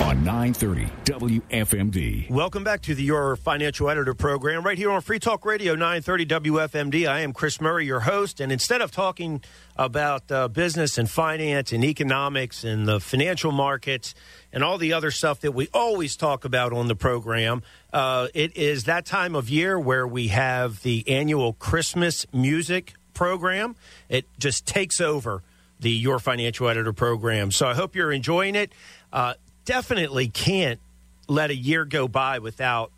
on 0.00 0.22
930 0.22 0.84
WFMD. 1.06 2.30
Welcome 2.30 2.62
back 2.62 2.82
to 2.82 2.94
the 2.94 3.02
Your 3.02 3.34
Financial 3.34 3.90
Editor 3.90 4.14
program 4.14 4.62
right 4.62 4.78
here 4.78 4.92
on 4.92 5.00
Free 5.00 5.18
Talk 5.18 5.44
Radio 5.44 5.74
930 5.74 6.26
WFMD. 6.26 7.08
I 7.08 7.22
am 7.22 7.32
Chris 7.32 7.60
Murray, 7.60 7.84
your 7.84 7.98
host, 7.98 8.38
and 8.38 8.52
instead 8.52 8.80
of 8.80 8.92
talking 8.92 9.42
about 9.74 10.30
uh, 10.30 10.46
business 10.46 10.98
and 10.98 11.10
finance 11.10 11.72
and 11.72 11.84
economics 11.84 12.62
and 12.62 12.86
the 12.86 13.00
financial 13.00 13.50
markets 13.50 14.14
and 14.52 14.62
all 14.62 14.78
the 14.78 14.92
other 14.92 15.10
stuff 15.10 15.40
that 15.40 15.50
we 15.50 15.68
always 15.74 16.14
talk 16.14 16.44
about 16.44 16.72
on 16.72 16.86
the 16.86 16.94
program, 16.94 17.64
uh, 17.92 18.28
it 18.34 18.56
is 18.56 18.84
that 18.84 19.04
time 19.04 19.34
of 19.34 19.50
year 19.50 19.80
where 19.80 20.06
we 20.06 20.28
have 20.28 20.80
the 20.82 21.02
annual 21.08 21.54
Christmas 21.54 22.24
music 22.32 22.94
program. 23.22 23.76
It 24.08 24.24
just 24.40 24.66
takes 24.66 25.00
over 25.00 25.44
the 25.78 25.92
Your 25.92 26.18
Financial 26.18 26.68
Editor 26.68 26.92
program. 26.92 27.52
So 27.52 27.68
I 27.68 27.74
hope 27.74 27.94
you're 27.94 28.10
enjoying 28.10 28.56
it. 28.56 28.72
Uh, 29.12 29.34
definitely 29.64 30.26
can't 30.26 30.80
let 31.28 31.50
a 31.50 31.54
year 31.54 31.84
go 31.84 32.08
by 32.08 32.40
without 32.40 32.90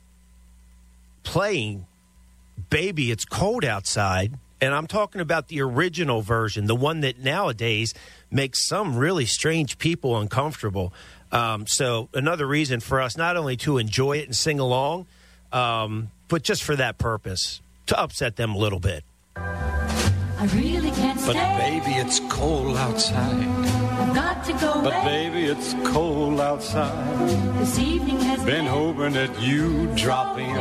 playing 1.24 1.84
Baby 2.70 3.10
It's 3.10 3.26
Cold 3.26 3.66
Outside. 3.66 4.38
And 4.62 4.72
I'm 4.72 4.86
talking 4.86 5.20
about 5.20 5.48
the 5.48 5.60
original 5.60 6.22
version, 6.22 6.64
the 6.68 6.74
one 6.74 7.00
that 7.00 7.18
nowadays 7.18 7.92
makes 8.30 8.66
some 8.66 8.96
really 8.96 9.26
strange 9.26 9.76
people 9.76 10.16
uncomfortable. 10.18 10.94
Um, 11.32 11.66
so, 11.66 12.08
another 12.14 12.46
reason 12.46 12.80
for 12.80 13.02
us 13.02 13.14
not 13.18 13.36
only 13.36 13.58
to 13.58 13.76
enjoy 13.76 14.18
it 14.20 14.24
and 14.24 14.34
sing 14.34 14.58
along, 14.58 15.04
um, 15.52 16.10
but 16.28 16.42
just 16.42 16.62
for 16.62 16.76
that 16.76 16.96
purpose, 16.96 17.60
to 17.88 18.00
upset 18.00 18.36
them 18.36 18.54
a 18.54 18.58
little 18.58 18.80
bit. 18.80 19.04
I 20.44 20.46
really 20.48 20.90
can't 20.90 21.18
But 21.24 21.36
stay. 21.36 21.56
baby, 21.80 21.92
it's 21.96 22.20
cold 22.28 22.76
outside. 22.76 23.48
I've 24.00 24.14
got 24.14 24.44
to 24.44 24.52
go 24.52 24.82
But 24.82 24.92
away. 24.92 25.30
baby, 25.30 25.44
it's 25.46 25.74
cold 25.84 26.38
outside. 26.38 27.18
This 27.60 27.78
evening 27.78 28.20
has 28.28 28.44
Been 28.44 28.66
hoping 28.66 29.14
that 29.14 29.32
you 29.40 29.86
drop 29.96 30.36
in. 30.38 30.54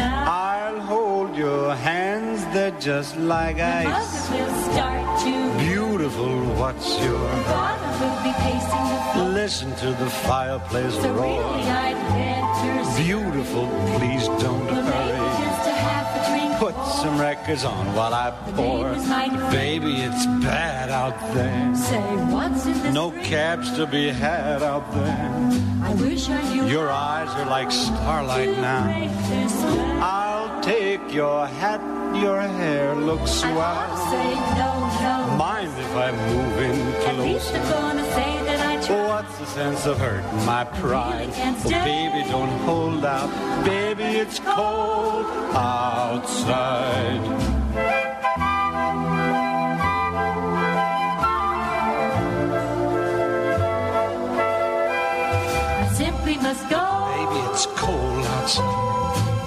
I'll 0.00 0.80
hold 0.80 1.36
your 1.36 1.76
hands, 1.76 2.44
they're 2.52 2.76
just 2.80 3.16
like 3.16 3.60
ice. 3.60 4.30
Will 4.32 4.54
start 4.72 5.20
to. 5.22 5.34
Beautiful, 5.68 6.34
what's 6.60 6.88
your 7.00 7.28
Father 7.54 7.90
will 8.00 8.20
be 8.26 8.32
pacing 8.46 8.86
the 8.92 9.00
floor. 9.12 9.28
Listen 9.42 9.70
to 9.76 9.90
the 10.02 10.10
fireplace 10.26 10.94
So 10.94 11.12
roar. 11.12 11.38
really, 11.54 13.04
Beautiful, 13.06 13.66
please 13.96 14.26
don't 14.42 14.64
maybe 14.66 14.90
hurry. 14.90 15.47
Put 16.58 16.74
some 16.86 17.20
records 17.20 17.64
on 17.64 17.94
while 17.94 18.12
I 18.12 18.30
pour. 18.56 18.90
neighbors 18.90 19.08
might 19.08 19.30
But 19.30 19.52
baby, 19.52 20.00
it's 20.02 20.26
bad 20.26 20.90
out 20.90 21.16
there. 21.32 21.74
Say, 21.76 22.00
what's 22.32 22.66
in 22.66 22.72
this 22.82 22.92
No 22.92 23.12
cabs 23.12 23.70
to 23.76 23.86
be 23.86 24.08
had 24.08 24.62
out 24.64 24.92
there. 24.92 25.30
I 25.84 25.94
wish 25.94 26.28
I 26.28 26.42
knew. 26.52 26.66
Your 26.66 26.90
eyes 26.90 27.28
are 27.28 27.46
like 27.46 27.70
starlight 27.70 28.58
now. 28.58 28.84
break 28.84 29.10
this 29.28 29.52
spell. 29.52 30.02
I'll 30.02 30.60
take 30.62 31.12
your 31.12 31.46
hat, 31.46 31.80
your 32.20 32.40
hair 32.40 32.96
looks 32.96 33.30
swell. 33.30 33.96
say 34.10 34.34
no, 34.58 34.72
no. 35.02 35.36
Mind 35.36 35.70
if 35.78 35.94
I 35.94 36.10
move 36.10 36.58
in 36.60 36.78
At 37.06 37.18
least 37.18 37.54
I'm 37.54 37.62
close? 37.62 38.37
Gonna 39.36 39.46
say 39.46 39.60
that 39.60 39.68
I 39.68 39.78
tried. 39.78 39.78
What's 39.78 39.84
the 39.84 39.84
sense 39.84 39.86
of 39.86 39.98
hurt, 39.98 40.24
my 40.46 40.64
pride? 40.64 41.30
Oh, 41.32 41.70
baby, 41.70 42.28
don't 42.30 42.48
hold 42.60 43.04
out. 43.04 43.30
Baby, 43.64 44.18
it's 44.18 44.38
cold 44.40 45.26
outside. 45.54 47.20
I 55.80 55.92
simply 55.94 56.36
must 56.36 56.68
go. 56.70 56.84
Baby, 57.16 57.40
it's 57.50 57.66
cold 57.66 58.24
outside. 58.24 58.77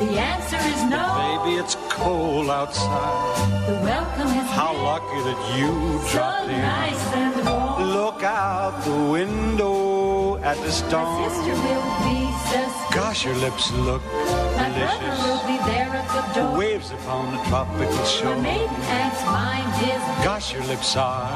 The 0.01 0.17
answer 0.33 0.57
is 0.73 0.81
no. 0.95 1.03
Baby, 1.43 1.57
it's 1.61 1.75
cold 1.89 2.49
outside. 2.49 3.67
The 3.67 3.75
welcome 3.89 4.29
has 4.37 4.49
How 4.59 4.73
been 4.73 4.83
lucky 4.91 5.19
that 5.29 5.39
you 5.59 5.71
so 6.01 6.11
dropped 6.17 6.49
in. 6.49 6.61
nice 6.61 7.03
and 7.21 7.35
warm. 7.45 7.83
Look 7.97 8.23
out 8.23 8.73
the 8.83 8.97
window 9.17 10.37
at 10.41 10.57
the 10.65 10.71
storm. 10.71 11.05
My 11.05 11.27
sister 11.29 11.53
will 11.67 11.87
be 12.09 12.19
suspicious. 12.49 12.73
Gosh, 12.99 13.25
your 13.25 13.35
lips 13.45 13.71
look 13.87 14.01
My 14.03 14.69
brother 14.73 14.73
delicious. 14.73 15.23
will 15.25 15.43
be 15.51 15.57
there 15.69 15.89
at 16.01 16.07
the 16.15 16.23
door. 16.41 16.57
Waves 16.57 16.89
upon 16.91 17.23
the 17.37 17.41
tropical 17.49 17.95
My 17.95 18.03
shore. 18.15 18.35
maiden 18.41 18.81
aunt's 18.99 19.23
mind 19.23 19.71
is 19.93 20.01
Gosh, 20.25 20.51
your 20.53 20.63
lips 20.63 20.95
are 20.97 21.29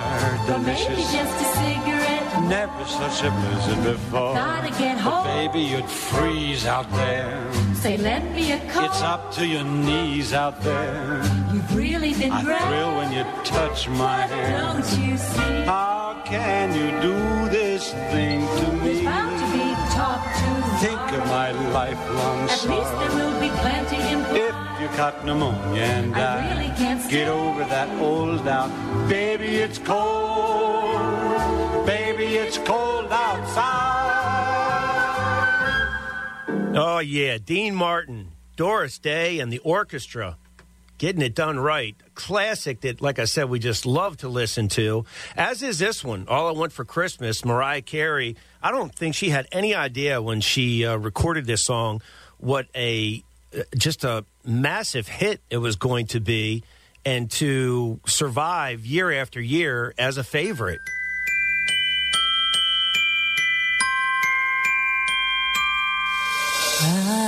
but 0.47 0.60
maybe 0.62 0.84
delicious. 0.84 1.13
just 1.13 1.36
a 1.41 1.47
cigarette. 1.62 1.94
Never 2.47 2.86
such 2.86 3.23
a 3.23 3.31
blizzard 3.31 3.84
before. 3.84 4.36
Gotta 4.36 4.69
get 4.77 5.03
But 5.03 5.23
baby, 5.23 5.62
you'd 5.62 5.89
freeze 5.89 6.65
out 6.67 6.89
there. 6.91 7.53
Say, 7.73 7.97
lend 7.97 8.36
me 8.36 8.51
a 8.51 8.60
coat. 8.71 8.86
It's 8.86 9.01
up 9.01 9.34
to 9.34 9.47
your 9.47 9.63
knees 9.63 10.31
out 10.31 10.62
there. 10.62 11.23
You've 11.51 11.75
really 11.75 12.13
been 12.13 12.31
I 12.31 12.43
great. 12.43 12.62
thrill 12.62 12.97
when 12.97 13.12
you 13.12 13.23
touch 13.43 13.89
my 13.89 14.27
hand. 14.27 14.86
Don't 14.86 15.08
you 15.08 15.17
see? 15.17 15.63
How 15.65 16.21
can 16.25 16.75
you 16.75 16.91
do 17.01 17.49
this 17.49 17.91
thing 18.12 18.41
to 18.60 18.71
me? 18.84 19.03
bound 19.03 19.39
to 19.39 19.47
be 19.58 19.65
talk 19.95 20.21
to. 20.39 20.65
Think 20.86 21.01
of 21.17 21.25
my 21.27 21.51
lifelong 21.71 22.49
At 22.49 22.63
least 22.73 22.91
there 22.99 23.13
will 23.17 23.39
be 23.39 23.49
plenty 23.63 23.95
in 23.95 24.19
If 24.36 24.55
you 24.81 24.88
caught 24.97 25.25
pneumonia 25.25 25.81
and 25.81 26.15
I 26.15 26.19
died, 26.19 26.58
really 26.58 26.73
can't 26.77 27.10
get 27.10 27.27
over 27.27 27.63
that 27.63 27.89
old 27.99 28.43
doubt. 28.45 28.69
Baby, 29.10 29.55
it's 29.65 29.79
cold. 29.79 30.94
Baby, 31.85 32.35
it's 32.35 32.57
cold 32.57 33.11
outside. 33.11 33.85
Oh, 36.75 36.99
yeah. 36.99 37.37
Dean 37.37 37.75
Martin, 37.75 38.31
Doris 38.55 38.97
Day, 38.97 39.39
and 39.39 39.51
the 39.51 39.59
orchestra 39.59 40.37
getting 40.97 41.21
it 41.21 41.35
done 41.35 41.59
right. 41.59 41.95
Classic 42.15 42.81
that, 42.81 43.01
like 43.01 43.19
I 43.19 43.25
said, 43.25 43.49
we 43.49 43.59
just 43.59 43.85
love 43.85 44.17
to 44.17 44.29
listen 44.29 44.67
to. 44.69 45.05
As 45.35 45.61
is 45.61 45.79
this 45.79 46.03
one, 46.03 46.25
All 46.27 46.47
I 46.47 46.51
Want 46.51 46.71
for 46.71 46.85
Christmas, 46.85 47.43
Mariah 47.45 47.81
Carey. 47.81 48.35
I 48.63 48.71
don't 48.71 48.93
think 48.93 49.15
she 49.15 49.29
had 49.29 49.47
any 49.51 49.75
idea 49.75 50.21
when 50.21 50.41
she 50.41 50.85
uh, 50.85 50.95
recorded 50.95 51.45
this 51.45 51.63
song 51.65 52.01
what 52.37 52.67
a 52.75 53.23
uh, 53.55 53.61
just 53.77 54.03
a 54.03 54.25
massive 54.43 55.07
hit 55.07 55.41
it 55.49 55.57
was 55.57 55.75
going 55.75 56.07
to 56.07 56.19
be 56.19 56.63
and 57.05 57.29
to 57.31 57.99
survive 58.05 58.85
year 58.85 59.11
after 59.11 59.39
year 59.39 59.93
as 59.97 60.17
a 60.17 60.23
favorite. 60.23 60.79
I 66.77 67.24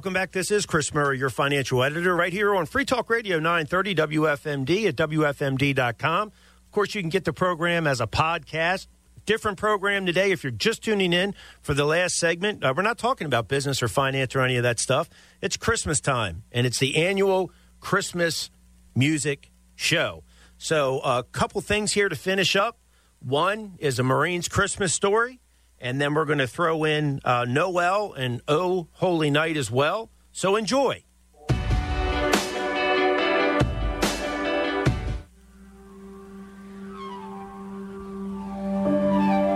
welcome 0.00 0.14
back. 0.14 0.32
This 0.32 0.50
is 0.50 0.64
Chris 0.64 0.94
Murray, 0.94 1.18
your 1.18 1.28
financial 1.28 1.84
editor, 1.84 2.16
right 2.16 2.32
here 2.32 2.54
on 2.54 2.64
Free 2.64 2.86
Talk 2.86 3.10
Radio 3.10 3.38
930 3.38 3.96
WFMD 3.96 4.88
at 4.88 4.96
WFMD.com. 4.96 6.28
Of 6.28 6.72
course, 6.72 6.94
you 6.94 7.02
can 7.02 7.10
get 7.10 7.26
the 7.26 7.34
program 7.34 7.86
as 7.86 8.00
a 8.00 8.06
podcast. 8.06 8.86
Different 9.26 9.58
program 9.58 10.06
today. 10.06 10.30
If 10.30 10.42
you're 10.42 10.52
just 10.52 10.82
tuning 10.84 11.12
in 11.12 11.34
for 11.60 11.74
the 11.74 11.84
last 11.84 12.16
segment, 12.16 12.64
uh, 12.64 12.72
we're 12.74 12.82
not 12.82 12.96
talking 12.96 13.26
about 13.26 13.46
business 13.48 13.82
or 13.82 13.88
finance 13.88 14.34
or 14.34 14.40
any 14.40 14.56
of 14.56 14.62
that 14.62 14.80
stuff. 14.80 15.10
It's 15.42 15.58
Christmas 15.58 16.00
time, 16.00 16.44
and 16.50 16.66
it's 16.66 16.78
the 16.78 16.96
annual 16.96 17.52
Christmas 17.80 18.50
music 18.94 19.50
show. 19.76 20.24
So, 20.56 21.00
a 21.00 21.24
couple 21.24 21.60
things 21.60 21.92
here 21.92 22.08
to 22.08 22.16
finish 22.16 22.56
up. 22.56 22.78
One 23.18 23.74
is 23.78 23.98
a 23.98 24.02
Marines 24.02 24.48
Christmas 24.48 24.94
story, 24.94 25.40
and 25.80 26.00
then 26.00 26.14
we're 26.14 26.26
going 26.26 26.38
to 26.38 26.46
throw 26.46 26.84
in 26.84 27.20
uh, 27.24 27.46
Noel 27.48 28.12
and 28.12 28.42
Oh 28.46 28.88
Holy 28.92 29.30
Night 29.30 29.56
as 29.56 29.70
well. 29.70 30.10
So 30.32 30.56
enjoy. 30.56 31.04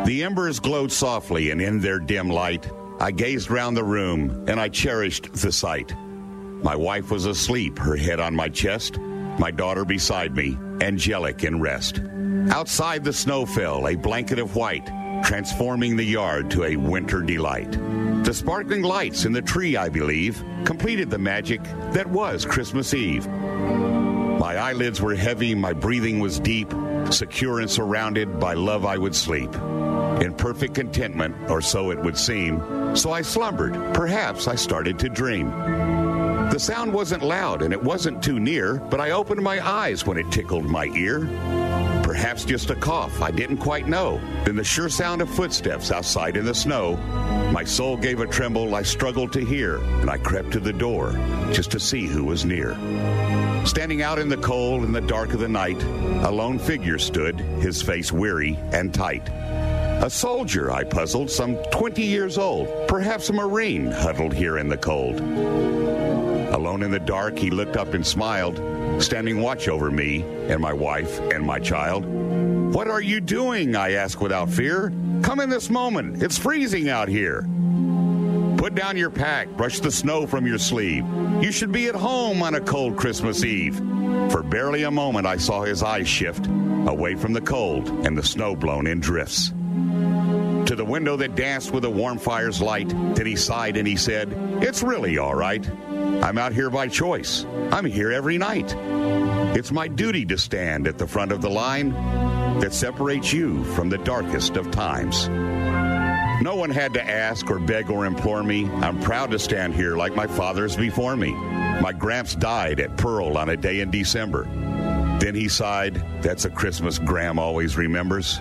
The 0.06 0.22
embers 0.22 0.60
glowed 0.60 0.92
softly, 0.92 1.50
and 1.50 1.60
in 1.60 1.80
their 1.80 1.98
dim 1.98 2.28
light, 2.28 2.70
I 3.00 3.10
gazed 3.10 3.50
round 3.50 3.76
the 3.76 3.84
room, 3.84 4.44
and 4.46 4.60
I 4.60 4.68
cherished 4.68 5.32
the 5.32 5.50
sight. 5.50 5.94
My 5.98 6.76
wife 6.76 7.10
was 7.10 7.24
asleep, 7.26 7.78
her 7.78 7.96
head 7.96 8.20
on 8.20 8.34
my 8.34 8.48
chest, 8.48 8.98
my 9.38 9.50
daughter 9.50 9.84
beside 9.84 10.36
me, 10.36 10.58
angelic 10.80 11.42
in 11.42 11.60
rest. 11.60 12.00
Outside, 12.50 13.02
the 13.02 13.12
snow 13.12 13.46
fell, 13.46 13.88
a 13.88 13.96
blanket 13.96 14.38
of 14.38 14.56
white 14.56 14.88
transforming 15.22 15.96
the 15.96 16.04
yard 16.04 16.50
to 16.50 16.64
a 16.64 16.76
winter 16.76 17.20
delight. 17.22 17.70
The 18.24 18.34
sparkling 18.34 18.82
lights 18.82 19.24
in 19.24 19.32
the 19.32 19.42
tree, 19.42 19.76
I 19.76 19.88
believe, 19.88 20.42
completed 20.64 21.10
the 21.10 21.18
magic 21.18 21.62
that 21.92 22.06
was 22.08 22.44
Christmas 22.44 22.94
Eve. 22.94 23.26
My 23.26 24.56
eyelids 24.56 25.00
were 25.00 25.14
heavy, 25.14 25.54
my 25.54 25.72
breathing 25.72 26.20
was 26.20 26.40
deep, 26.40 26.72
secure 27.10 27.60
and 27.60 27.70
surrounded 27.70 28.40
by 28.40 28.54
love 28.54 28.84
I 28.84 28.98
would 28.98 29.14
sleep. 29.14 29.54
In 30.20 30.34
perfect 30.36 30.74
contentment, 30.74 31.50
or 31.50 31.60
so 31.60 31.90
it 31.90 32.00
would 32.00 32.16
seem, 32.16 32.96
so 32.96 33.12
I 33.12 33.22
slumbered. 33.22 33.74
Perhaps 33.94 34.48
I 34.48 34.54
started 34.54 34.98
to 35.00 35.08
dream. 35.08 35.50
The 36.50 36.58
sound 36.58 36.92
wasn't 36.92 37.22
loud 37.22 37.62
and 37.62 37.72
it 37.72 37.82
wasn't 37.82 38.22
too 38.22 38.38
near, 38.38 38.76
but 38.76 39.00
I 39.00 39.10
opened 39.10 39.42
my 39.42 39.66
eyes 39.66 40.06
when 40.06 40.18
it 40.18 40.30
tickled 40.30 40.64
my 40.64 40.86
ear. 40.94 41.20
Perhaps 42.14 42.44
just 42.44 42.70
a 42.70 42.76
cough, 42.76 43.20
I 43.22 43.32
didn't 43.32 43.56
quite 43.56 43.88
know. 43.88 44.20
Then 44.44 44.54
the 44.54 44.62
sure 44.62 44.88
sound 44.88 45.20
of 45.20 45.28
footsteps 45.28 45.90
outside 45.90 46.36
in 46.36 46.44
the 46.44 46.54
snow. 46.54 46.96
My 47.52 47.64
soul 47.64 47.96
gave 47.96 48.20
a 48.20 48.26
tremble 48.28 48.76
I 48.76 48.82
struggled 48.82 49.32
to 49.32 49.44
hear, 49.44 49.78
and 49.78 50.08
I 50.08 50.18
crept 50.18 50.52
to 50.52 50.60
the 50.60 50.72
door 50.72 51.10
just 51.52 51.72
to 51.72 51.80
see 51.80 52.06
who 52.06 52.22
was 52.22 52.44
near. 52.44 52.74
Standing 53.66 54.02
out 54.02 54.20
in 54.20 54.28
the 54.28 54.36
cold 54.36 54.84
and 54.84 54.94
the 54.94 55.00
dark 55.00 55.32
of 55.34 55.40
the 55.40 55.48
night, 55.48 55.82
a 56.22 56.30
lone 56.30 56.60
figure 56.60 57.00
stood, 57.00 57.40
his 57.40 57.82
face 57.82 58.12
weary 58.12 58.56
and 58.70 58.94
tight. 58.94 59.28
A 59.28 60.08
soldier, 60.08 60.70
I 60.70 60.84
puzzled, 60.84 61.28
some 61.28 61.56
20 61.72 62.00
years 62.00 62.38
old, 62.38 62.68
perhaps 62.86 63.28
a 63.28 63.32
Marine 63.32 63.90
huddled 63.90 64.34
here 64.34 64.58
in 64.58 64.68
the 64.68 64.78
cold. 64.78 65.18
Alone 65.18 66.84
in 66.84 66.92
the 66.92 67.00
dark, 67.00 67.36
he 67.36 67.50
looked 67.50 67.76
up 67.76 67.92
and 67.92 68.06
smiled, 68.06 68.60
standing 69.00 69.40
watch 69.40 69.68
over 69.68 69.90
me 69.90 70.22
and 70.48 70.60
my 70.60 70.72
wife 70.72 71.20
and 71.32 71.44
my 71.44 71.58
child. 71.58 72.04
What 72.74 72.88
are 72.88 73.00
you 73.00 73.20
doing? 73.20 73.76
I 73.76 73.92
asked 73.92 74.20
without 74.20 74.50
fear. 74.50 74.92
Come 75.22 75.40
in 75.40 75.48
this 75.48 75.70
moment. 75.70 76.22
It's 76.22 76.38
freezing 76.38 76.88
out 76.88 77.08
here. 77.08 77.46
Put 78.56 78.74
down 78.74 78.96
your 78.96 79.10
pack, 79.10 79.48
brush 79.50 79.80
the 79.80 79.92
snow 79.92 80.26
from 80.26 80.46
your 80.46 80.58
sleeve. 80.58 81.04
You 81.42 81.52
should 81.52 81.70
be 81.70 81.86
at 81.88 81.94
home 81.94 82.42
on 82.42 82.54
a 82.54 82.60
cold 82.60 82.96
Christmas 82.96 83.44
Eve. 83.44 83.76
For 84.30 84.42
barely 84.42 84.84
a 84.84 84.90
moment, 84.90 85.26
I 85.26 85.36
saw 85.36 85.62
his 85.62 85.82
eyes 85.82 86.08
shift 86.08 86.46
away 86.46 87.14
from 87.14 87.32
the 87.32 87.40
cold 87.40 87.88
and 88.06 88.16
the 88.16 88.22
snow 88.22 88.56
blown 88.56 88.86
in 88.86 89.00
drifts. 89.00 89.50
To 89.50 90.74
the 90.74 90.84
window 90.84 91.16
that 91.16 91.34
danced 91.34 91.72
with 91.72 91.82
the 91.82 91.90
warm 91.90 92.18
fire's 92.18 92.62
light, 92.62 92.88
then 93.14 93.26
he 93.26 93.36
sighed 93.36 93.76
and 93.76 93.86
he 93.86 93.96
said, 93.96 94.32
It's 94.62 94.82
really 94.82 95.18
all 95.18 95.34
right. 95.34 95.68
I'm 96.22 96.38
out 96.38 96.52
here 96.52 96.70
by 96.70 96.88
choice. 96.88 97.44
I'm 97.70 97.84
here 97.84 98.12
every 98.12 98.38
night. 98.38 98.74
It's 99.56 99.72
my 99.72 99.88
duty 99.88 100.24
to 100.26 100.38
stand 100.38 100.86
at 100.86 100.98
the 100.98 101.06
front 101.06 101.32
of 101.32 101.40
the 101.40 101.50
line 101.50 101.90
that 102.60 102.72
separates 102.72 103.32
you 103.32 103.64
from 103.74 103.88
the 103.88 103.98
darkest 103.98 104.56
of 104.56 104.70
times. 104.70 105.28
No 106.42 106.56
one 106.56 106.70
had 106.70 106.92
to 106.94 107.02
ask 107.02 107.50
or 107.50 107.58
beg 107.58 107.90
or 107.90 108.06
implore 108.06 108.42
me. 108.42 108.68
I'm 108.68 109.00
proud 109.00 109.30
to 109.30 109.38
stand 109.38 109.74
here 109.74 109.96
like 109.96 110.16
my 110.16 110.26
fathers 110.26 110.76
before 110.76 111.16
me. 111.16 111.32
My 111.32 111.92
gramps 111.92 112.34
died 112.34 112.80
at 112.80 112.96
Pearl 112.96 113.38
on 113.38 113.48
a 113.48 113.56
day 113.56 113.80
in 113.80 113.90
December. 113.90 114.44
Then 115.20 115.34
he 115.34 115.48
sighed, 115.48 116.04
That's 116.22 116.44
a 116.44 116.50
Christmas 116.50 116.98
Gram 116.98 117.38
always 117.38 117.76
remembers. 117.76 118.40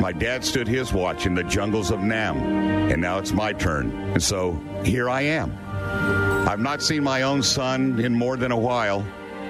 My 0.00 0.12
dad 0.12 0.44
stood 0.44 0.68
his 0.68 0.92
watch 0.92 1.24
in 1.24 1.34
the 1.34 1.44
jungles 1.44 1.90
of 1.90 2.00
Nam, 2.00 2.36
and 2.90 3.00
now 3.00 3.18
it's 3.18 3.32
my 3.32 3.52
turn. 3.52 3.92
And 4.12 4.22
so 4.22 4.60
here 4.84 5.08
I 5.08 5.22
am. 5.22 6.23
I've 6.46 6.60
not 6.60 6.82
seen 6.82 7.02
my 7.02 7.22
own 7.22 7.42
son 7.42 7.98
in 7.98 8.12
more 8.12 8.36
than 8.36 8.52
a 8.52 8.58
while, 8.58 9.02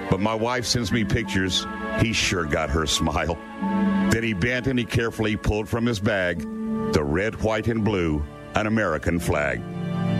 but 0.09 0.21
my 0.21 0.33
wife 0.33 0.65
sends 0.65 0.93
me 0.93 1.03
pictures. 1.03 1.67
He 1.99 2.13
sure 2.13 2.45
got 2.45 2.69
her 2.69 2.85
smile. 2.87 3.37
Then 4.11 4.23
he 4.23 4.33
bent 4.33 4.67
and 4.67 4.79
he 4.79 4.85
carefully 4.85 5.35
pulled 5.35 5.67
from 5.67 5.85
his 5.85 5.99
bag 5.99 6.39
the 6.93 7.03
red, 7.03 7.35
white, 7.41 7.67
and 7.67 7.83
blue, 7.83 8.23
an 8.55 8.65
American 8.65 9.19
flag. 9.19 9.61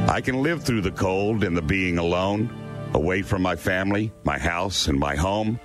I 0.09 0.19
can 0.19 0.43
live 0.43 0.63
through 0.63 0.81
the 0.81 0.91
cold 0.91 1.45
and 1.45 1.55
the 1.55 1.61
being 1.61 1.97
alone, 1.97 2.49
away 2.93 3.21
from 3.21 3.41
my 3.41 3.55
family, 3.55 4.11
my 4.25 4.37
house, 4.37 4.87
and 4.87 4.99
my 4.99 5.15
home. 5.15 5.57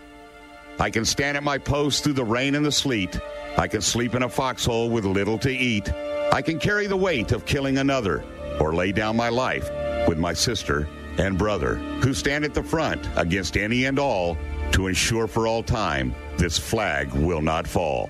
I 0.78 0.90
can 0.90 1.04
stand 1.04 1.36
at 1.36 1.42
my 1.42 1.58
post 1.58 2.04
through 2.04 2.12
the 2.12 2.24
rain 2.24 2.54
and 2.54 2.64
the 2.64 2.70
sleet. 2.70 3.18
I 3.58 3.66
can 3.66 3.80
sleep 3.80 4.14
in 4.14 4.22
a 4.22 4.28
foxhole 4.28 4.88
with 4.88 5.04
little 5.04 5.38
to 5.38 5.50
eat. 5.50 5.92
I 6.32 6.40
can 6.40 6.60
carry 6.60 6.86
the 6.86 6.96
weight 6.96 7.32
of 7.32 7.44
killing 7.46 7.78
another 7.78 8.22
or 8.60 8.72
lay 8.72 8.92
down 8.92 9.16
my 9.16 9.28
life 9.28 9.68
with 10.06 10.16
my 10.16 10.32
sister 10.32 10.88
and 11.20 11.36
brother 11.36 11.74
who 11.74 12.14
stand 12.14 12.44
at 12.44 12.54
the 12.54 12.62
front 12.62 13.06
against 13.16 13.56
any 13.56 13.84
and 13.84 13.98
all 13.98 14.38
to 14.72 14.86
ensure 14.86 15.26
for 15.26 15.46
all 15.46 15.62
time 15.62 16.14
this 16.38 16.58
flag 16.58 17.12
will 17.12 17.42
not 17.42 17.66
fall. 17.66 18.08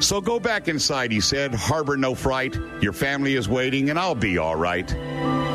So 0.00 0.20
go 0.20 0.40
back 0.40 0.68
inside, 0.68 1.12
he 1.12 1.20
said. 1.20 1.54
Harbor 1.54 1.96
no 1.96 2.14
fright. 2.14 2.56
Your 2.80 2.92
family 2.92 3.36
is 3.36 3.48
waiting, 3.48 3.88
and 3.88 3.98
I'll 3.98 4.16
be 4.16 4.36
all 4.36 4.56
right. 4.56 4.86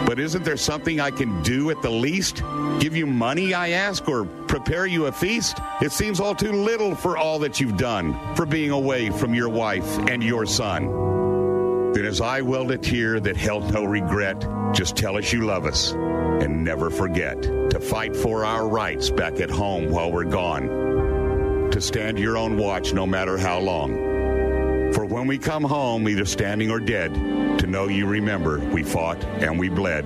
But 0.07 0.19
isn't 0.19 0.45
there 0.45 0.57
something 0.57 1.01
I 1.01 1.11
can 1.11 1.43
do 1.43 1.69
at 1.69 1.81
the 1.81 1.89
least? 1.89 2.41
Give 2.79 2.95
you 2.95 3.05
money, 3.05 3.53
I 3.53 3.69
ask, 3.69 4.07
or 4.07 4.25
prepare 4.25 4.85
you 4.85 5.07
a 5.07 5.11
feast? 5.11 5.59
It 5.81 5.91
seems 5.91 6.21
all 6.21 6.33
too 6.33 6.53
little 6.53 6.95
for 6.95 7.17
all 7.17 7.39
that 7.39 7.59
you've 7.59 7.77
done, 7.77 8.17
for 8.35 8.45
being 8.45 8.71
away 8.71 9.09
from 9.09 9.35
your 9.35 9.49
wife 9.49 9.97
and 10.07 10.23
your 10.23 10.45
son. 10.45 11.91
Then, 11.91 12.05
as 12.05 12.21
I 12.21 12.41
welled 12.41 12.71
a 12.71 12.77
tear 12.77 13.19
that 13.19 13.35
held 13.35 13.73
no 13.73 13.83
regret, 13.83 14.47
just 14.73 14.95
tell 14.95 15.17
us 15.17 15.33
you 15.33 15.45
love 15.45 15.65
us 15.65 15.93
and 16.41 16.63
never 16.63 16.89
forget 16.89 17.41
to 17.41 17.79
fight 17.79 18.15
for 18.15 18.45
our 18.45 18.67
rights 18.67 19.09
back 19.09 19.39
at 19.39 19.49
home 19.49 19.89
while 19.89 20.11
we're 20.11 20.23
gone. 20.23 21.69
To 21.71 21.81
stand 21.81 22.17
your 22.17 22.37
own 22.37 22.57
watch 22.57 22.93
no 22.93 23.05
matter 23.05 23.37
how 23.37 23.59
long. 23.59 24.93
For 24.93 25.05
when 25.05 25.27
we 25.27 25.37
come 25.37 25.63
home, 25.63 26.07
either 26.07 26.25
standing 26.25 26.71
or 26.71 26.79
dead, 26.79 27.13
to 27.59 27.67
know 27.67 27.87
you 27.87 28.05
remember 28.05 28.59
we 28.71 28.83
fought 28.83 29.23
and 29.23 29.59
we 29.59 29.69
bled. 29.69 30.05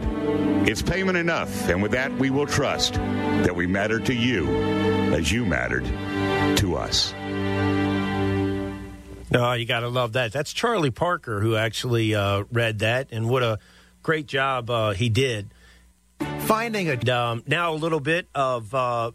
It's 0.67 0.81
payment 0.81 1.17
enough, 1.17 1.69
and 1.69 1.81
with 1.81 1.91
that 1.91 2.11
we 2.17 2.29
will 2.29 2.47
trust 2.47 2.95
that 2.95 3.55
we 3.55 3.67
matter 3.67 3.99
to 3.99 4.13
you 4.13 4.47
as 5.13 5.31
you 5.31 5.45
mattered 5.45 5.85
to 6.57 6.75
us. 6.75 7.13
No, 9.31 9.53
you 9.53 9.65
got 9.65 9.79
to 9.81 9.87
love 9.87 10.13
that. 10.13 10.33
That's 10.33 10.51
Charlie 10.51 10.91
Parker 10.91 11.39
who 11.39 11.55
actually 11.55 12.15
uh, 12.15 12.43
read 12.51 12.79
that, 12.79 13.07
and 13.11 13.29
what 13.29 13.43
a 13.43 13.59
great 14.03 14.27
job 14.27 14.69
uh, 14.69 14.91
he 14.91 15.09
did. 15.09 15.53
Finding 16.41 16.89
a 16.89 17.13
um, 17.13 17.43
now 17.47 17.73
a 17.73 17.75
little 17.75 17.99
bit 17.99 18.27
of 18.35 18.73
uh, 18.73 19.11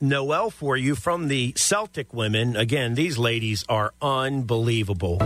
Noel 0.00 0.50
for 0.50 0.76
you 0.76 0.94
from 0.94 1.28
the 1.28 1.52
Celtic 1.56 2.12
women. 2.12 2.56
Again, 2.56 2.94
these 2.94 3.16
ladies 3.18 3.64
are 3.68 3.94
unbelievable. 4.02 5.18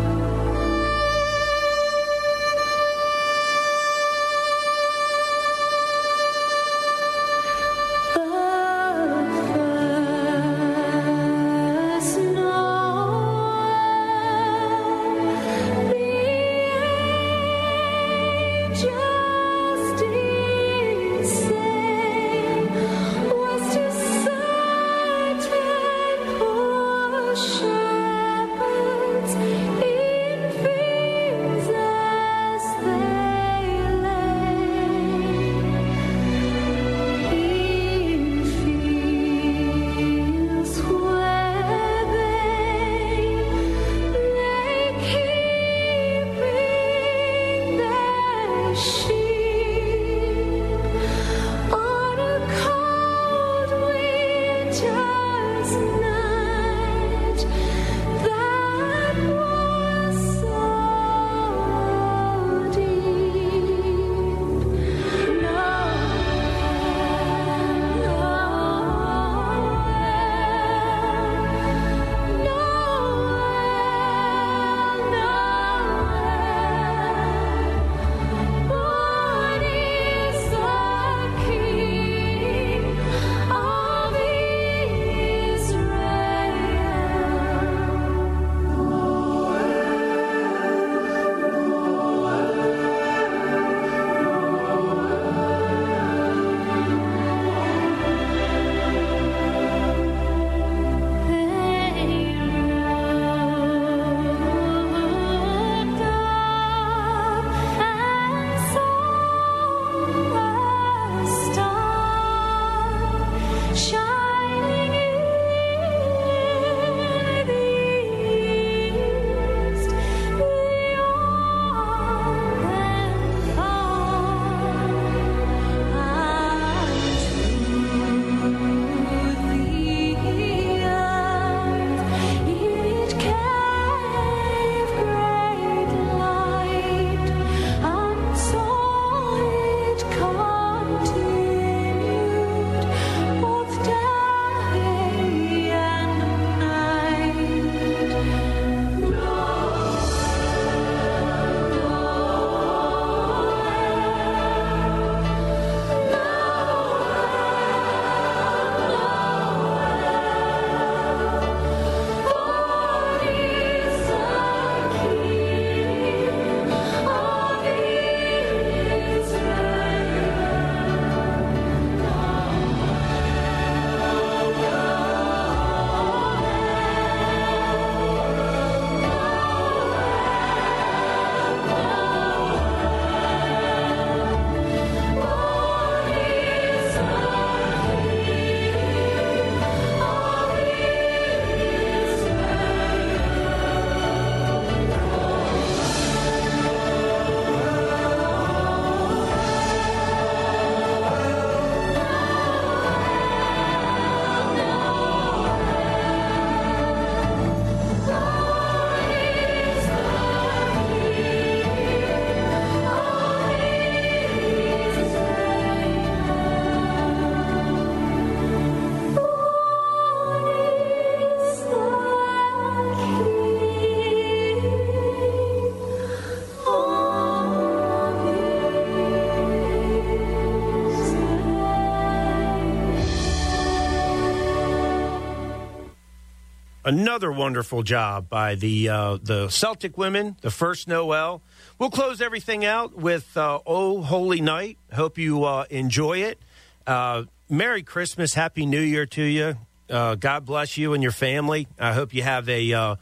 Another 236.90 237.30
wonderful 237.30 237.84
job 237.84 238.28
by 238.28 238.56
the 238.56 238.88
uh, 238.88 239.16
the 239.22 239.48
Celtic 239.48 239.96
women, 239.96 240.36
the 240.40 240.50
first 240.50 240.88
Noel. 240.88 241.40
We'll 241.78 241.90
close 241.90 242.20
everything 242.20 242.64
out 242.64 242.96
with 242.96 243.36
uh, 243.36 243.60
"Oh 243.64 244.02
Holy 244.02 244.40
Night." 244.40 244.76
Hope 244.92 245.16
you 245.16 245.44
uh, 245.44 245.66
enjoy 245.70 246.18
it. 246.18 246.40
Uh, 246.88 247.24
Merry 247.48 247.84
Christmas, 247.84 248.34
Happy 248.34 248.66
New 248.66 248.80
Year 248.80 249.06
to 249.06 249.22
you. 249.22 249.56
Uh, 249.88 250.16
God 250.16 250.44
bless 250.44 250.76
you 250.76 250.92
and 250.92 251.02
your 251.02 251.12
family. 251.12 251.68
I 251.78 251.92
hope 251.92 252.12
you 252.12 252.24
have 252.24 252.48
a 252.48 252.72
uh, 252.72 252.96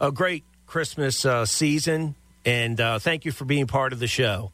a 0.00 0.12
great 0.12 0.44
Christmas 0.66 1.26
season, 1.50 2.14
and 2.44 2.78
thank 3.02 3.24
you 3.24 3.32
for 3.32 3.44
being 3.44 3.66
part 3.66 3.92
of 3.92 3.98
the 3.98 4.06
show. 4.06 4.52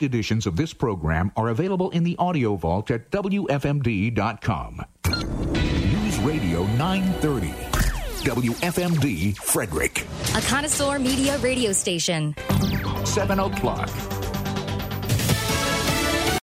Past 0.00 0.14
editions 0.14 0.46
of 0.46 0.56
this 0.56 0.72
program 0.72 1.30
are 1.36 1.50
available 1.50 1.90
in 1.90 2.04
the 2.04 2.16
audio 2.18 2.56
vault 2.56 2.90
at 2.90 3.10
WFMD.com. 3.10 4.82
News 5.06 6.18
Radio 6.20 6.64
930. 6.78 7.48
WFMD 8.24 9.36
Frederick. 9.36 10.06
A 10.34 10.40
connoisseur 10.40 10.98
media 10.98 11.36
radio 11.40 11.72
station. 11.72 12.34
7 13.04 13.40
o'clock. 13.40 13.89